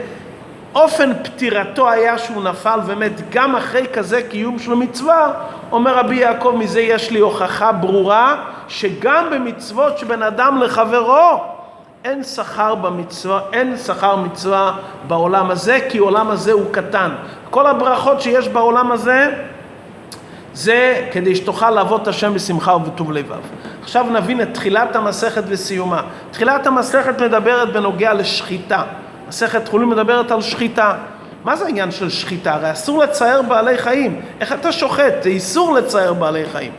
אופן 0.74 1.12
פטירתו 1.24 1.90
היה 1.90 2.18
שהוא 2.18 2.44
נפל 2.44 2.78
ומת 2.86 3.30
גם 3.30 3.56
אחרי 3.56 3.86
כזה 3.92 4.22
קיום 4.22 4.58
של 4.58 4.74
מצווה, 4.74 5.32
אומר 5.72 5.94
רבי 5.94 6.16
יעקב, 6.16 6.54
מזה 6.58 6.80
יש 6.80 7.10
לי 7.10 7.18
הוכחה 7.18 7.72
ברורה, 7.72 8.36
שגם 8.68 9.26
במצוות 9.30 9.98
שבין 9.98 10.22
אדם 10.22 10.58
לחברו, 10.58 11.53
אין 12.04 12.22
שכר 12.22 12.74
במצווה, 12.74 13.40
אין 13.52 13.76
שכר 13.76 14.16
מצווה 14.16 14.76
בעולם 15.06 15.50
הזה, 15.50 15.78
כי 15.90 15.98
עולם 15.98 16.30
הזה 16.30 16.52
הוא 16.52 16.64
קטן. 16.72 17.10
כל 17.50 17.66
הברכות 17.66 18.20
שיש 18.20 18.48
בעולם 18.48 18.92
הזה, 18.92 19.30
זה 20.54 21.08
כדי 21.12 21.36
שתוכל 21.36 21.70
לעבוד 21.70 22.00
את 22.00 22.08
השם 22.08 22.34
בשמחה 22.34 22.76
ובטוב 22.76 23.12
לבב. 23.12 23.40
עכשיו 23.82 24.06
נבין 24.10 24.42
את 24.42 24.48
תחילת 24.54 24.96
המסכת 24.96 25.42
וסיומה. 25.48 26.02
תחילת 26.30 26.66
המסכת 26.66 27.20
מדברת 27.20 27.72
בנוגע 27.72 28.14
לשחיטה. 28.14 28.82
מסכת 29.28 29.68
חולין 29.68 29.88
מדברת 29.88 30.30
על 30.30 30.42
שחיטה. 30.42 30.94
מה 31.44 31.56
זה 31.56 31.64
העניין 31.64 31.90
של 31.90 32.10
שחיטה? 32.10 32.54
הרי 32.54 32.72
אסור 32.72 32.98
לצייר 32.98 33.42
בעלי 33.42 33.78
חיים. 33.78 34.20
איך 34.40 34.52
אתה 34.52 34.72
שוחט? 34.72 35.22
זה 35.22 35.28
איסור 35.28 35.74
לצייר 35.74 36.12
בעלי 36.12 36.44
חיים. 36.52 36.72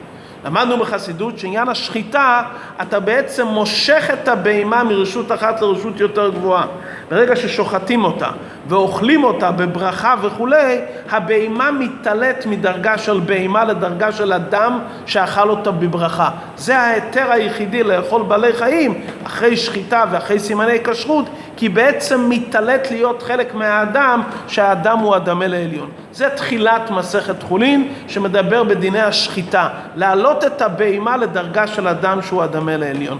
למדנו 0.45 0.77
בחסידות 0.77 1.39
שעניין 1.39 1.69
השחיטה, 1.69 2.41
אתה 2.81 2.99
בעצם 2.99 3.47
מושך 3.47 4.09
את 4.13 4.27
הבהמה 4.27 4.83
מרשות 4.83 5.31
אחת 5.31 5.61
לרשות 5.61 5.99
יותר 5.99 6.29
גבוהה. 6.29 6.65
ברגע 7.09 7.35
ששוחטים 7.35 8.03
אותה 8.03 8.27
ואוכלים 8.67 9.23
אותה 9.23 9.51
בברכה 9.51 10.15
וכולי, 10.21 10.79
הבהמה 11.09 11.71
מתעלית 11.71 12.45
מדרגה 12.45 12.97
של 12.97 13.19
בהמה 13.19 13.63
לדרגה 13.63 14.11
של 14.11 14.33
אדם 14.33 14.79
שאכל 15.05 15.49
אותה 15.49 15.71
בברכה. 15.71 16.29
זה 16.57 16.77
ההיתר 16.77 17.31
היחידי 17.31 17.83
לאכול 17.83 18.23
בעלי 18.23 18.53
חיים 18.53 19.01
אחרי 19.25 19.57
שחיטה 19.57 20.03
ואחרי 20.11 20.39
סימני 20.39 20.83
כשרות, 20.83 21.25
כי 21.57 21.69
בעצם 21.69 22.29
מתעלית 22.29 22.91
להיות 22.91 23.23
חלק 23.23 23.53
מהאדם 23.53 24.21
שהאדם 24.47 24.99
הוא 24.99 25.15
הדמה 25.15 25.47
לעליון. 25.47 25.89
זה 26.11 26.29
תחילת 26.29 26.91
מסכת 26.91 27.43
חולין 27.43 27.93
שמדבר 28.07 28.63
בדיני 28.63 29.01
השחיטה, 29.01 29.69
להעלות 29.95 30.43
את 30.43 30.61
הבהמה 30.61 31.17
לדרגה 31.17 31.67
של 31.67 31.87
אדם 31.87 32.21
שהוא 32.21 32.43
הדמה 32.43 32.77
לעליון. 32.77 33.17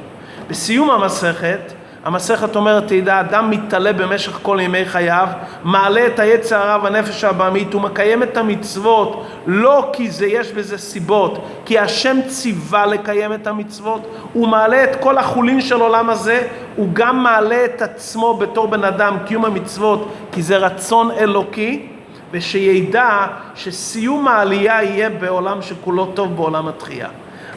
בסיום 0.50 0.91
המסכת 0.91 1.74
המסכת 2.06 2.56
אומרת, 2.56 2.84
תדע, 2.88 3.20
אדם 3.20 3.50
מתעלה 3.50 3.94
במשך 3.94 4.39
כל 4.41 4.58
ימי 4.62 4.86
חייו, 4.86 5.28
מעלה 5.63 6.08
את 6.08 6.20
היצר 6.20 6.56
הרע 6.56 6.84
והנפש 6.84 7.24
הבעמית, 7.24 7.74
הוא 7.74 7.82
מקיים 7.82 8.24
את 8.24 8.38
המצוות, 8.38 9.26
לא 9.48 9.89
כי 9.94 10.12
זה 10.12 10.26
יש 10.26 10.52
בזה 10.52 10.78
סיבות, 10.78 11.46
כי 11.65 11.80
השם 11.80 12.18
ציווה 12.28 12.86
לקיים 12.86 13.34
את 13.34 13.48
המצוות, 13.48 14.02
הוא 14.34 14.48
מעלה 14.48 14.84
את 14.84 14.96
כל 15.00 15.18
החולין 15.18 15.62
של 15.62 15.82
עולם 15.82 16.10
הזה, 16.10 16.48
הוא 16.76 16.89
גם 16.94 17.24
מעלה 17.24 17.65
את 17.65 17.82
עצמו 17.82 18.38
בתור 18.38 18.68
בן 18.68 18.84
אדם, 18.84 19.18
קיום 19.26 19.46
המצוות, 19.46 20.12
כי 20.32 20.41
זה 20.41 20.58
רצון 20.58 21.12
אלוקי, 21.12 21.88
ושידע 22.32 23.28
שסיום 23.56 24.28
העלייה 24.28 24.84
יהיה 24.84 25.10
בעולם 25.10 25.62
שכולו 25.62 26.06
טוב 26.06 26.36
בעולם 26.36 26.68
התחייה. 26.68 27.08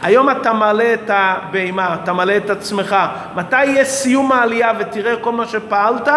היום 0.03 0.31
אתה 0.31 0.53
מעלה 0.53 0.95
את 0.95 1.11
הבהמה, 1.15 1.97
אתה 2.03 2.13
מעלה 2.13 2.37
את 2.37 2.51
עצמך. 2.51 2.97
מתי 3.37 3.65
יהיה 3.65 3.85
סיום 3.85 4.33
העלייה 4.33 4.73
ותראה 4.79 5.17
כל 5.17 5.33
מה 5.33 5.47
שפעלת? 5.47 6.09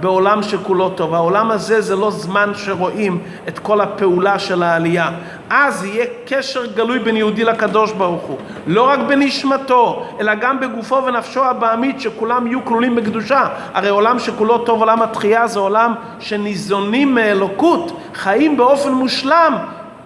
בעולם 0.00 0.42
שכולו 0.42 0.88
טוב. 0.90 1.14
העולם 1.14 1.50
הזה 1.50 1.80
זה 1.80 1.96
לא 1.96 2.10
זמן 2.10 2.52
שרואים 2.54 3.18
את 3.48 3.58
כל 3.58 3.80
הפעולה 3.80 4.38
של 4.38 4.62
העלייה. 4.62 5.10
אז 5.50 5.84
יהיה 5.84 6.06
קשר 6.26 6.66
גלוי 6.66 6.98
בין 6.98 7.16
יהודי 7.16 7.44
לקדוש 7.44 7.92
ברוך 7.92 8.22
הוא. 8.22 8.38
לא 8.66 8.82
רק 8.88 8.98
בנשמתו, 9.08 10.06
אלא 10.20 10.34
גם 10.34 10.60
בגופו 10.60 11.04
ונפשו 11.04 11.44
הבעמית, 11.44 12.00
שכולם 12.00 12.46
יהיו 12.46 12.64
כלולים 12.64 12.96
בקדושה. 12.96 13.46
הרי 13.74 13.88
עולם 13.88 14.18
שכולו 14.18 14.58
טוב, 14.58 14.80
עולם 14.80 15.02
התחייה, 15.02 15.46
זה 15.46 15.58
עולם 15.58 15.94
שניזונים 16.20 17.14
מאלוקות, 17.14 18.00
חיים 18.14 18.56
באופן 18.56 18.92
מושלם. 18.92 19.56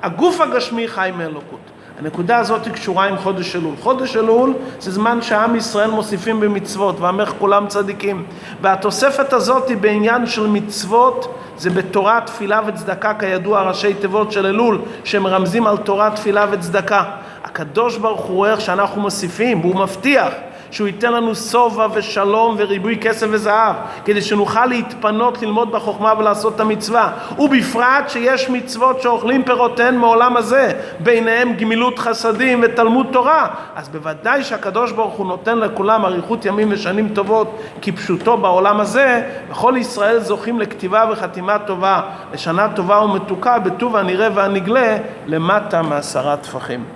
הגוף 0.03 0.41
הגשמי 0.41 0.89
חי 0.89 1.11
מאלוקות. 1.17 1.76
הנקודה 1.99 2.37
הזאת 2.37 2.69
קשורה 2.69 3.05
עם 3.05 3.17
חודש 3.19 3.57
אלול. 3.57 3.75
חודש 3.83 4.17
אלול 4.17 4.55
זה 4.81 4.91
זמן 4.91 5.23
שעם 5.23 5.57
ישראל 5.57 5.91
מוסיפים 5.91 6.41
במצוות, 6.41 7.01
ועמך 7.01 7.33
כולם 7.39 7.67
צדיקים. 7.69 8.25
והתוספת 8.61 9.33
הזאת 9.33 9.69
היא 9.69 9.77
בעניין 9.77 10.27
של 10.27 10.47
מצוות, 10.47 11.35
זה 11.59 11.71
בתורה, 11.71 12.21
תפילה 12.21 12.61
וצדקה, 12.67 13.15
כידוע 13.15 13.63
ראשי 13.63 13.95
תיבות 13.95 14.33
של 14.33 14.47
אלול, 14.47 14.81
שמרמזים 15.05 15.67
על 15.67 15.77
תורה, 15.77 16.11
תפילה 16.11 16.47
וצדקה. 16.51 17.05
הקדוש 17.45 17.97
ברוך 17.97 18.21
הוא 18.21 18.37
רואה 18.37 18.51
איך 18.51 18.61
שאנחנו 18.61 19.01
מוסיפים, 19.01 19.61
והוא 19.61 19.77
מבטיח 19.77 20.33
שהוא 20.71 20.87
ייתן 20.87 21.13
לנו 21.13 21.35
שובע 21.35 21.87
ושלום 21.95 22.55
וריבוי 22.59 22.99
כסף 23.03 23.27
וזהב, 23.31 23.77
כדי 24.05 24.23
שנוכל 24.23 24.67
להתפנות 24.67 25.43
ללמוד 25.43 25.73
בחוכמה 25.73 26.15
ולעשות 26.19 26.55
את 26.55 26.61
המצווה. 26.61 27.13
ובפרט 27.39 28.09
שיש 28.09 28.51
מצוות 28.51 29.03
שאוכלים 29.03 29.45
פירותיהן 29.45 29.97
מעולם 29.97 30.37
הזה, 30.37 30.73
ביניהם 31.01 31.53
גמילות 31.53 31.99
חסדים 31.99 32.61
ותלמוד 32.63 33.07
תורה. 33.13 33.49
אז 33.77 33.89
בוודאי 33.89 34.45
שהקדוש 34.45 34.93
ברוך 34.93 35.15
הוא 35.15 35.27
נותן 35.27 35.59
לכולם 35.59 36.05
אריכות 36.05 36.45
ימים 36.45 36.69
ושנים 36.71 37.09
טובות, 37.09 37.59
כפשוטו 37.83 38.37
בעולם 38.37 38.81
הזה, 38.81 39.23
וכל 39.51 39.75
ישראל 39.77 40.19
זוכים 40.19 40.61
לכתיבה 40.61 41.05
וחתימה 41.13 41.59
טובה, 41.59 42.01
לשנה 42.33 42.69
טובה 42.69 43.01
ומתוקה, 43.01 43.59
בטוב 43.59 43.97
הנראה 43.97 44.29
והנגלה, 44.35 44.97
למטה 45.27 45.83
מעשרה 45.83 46.37
טפחים. 46.37 46.96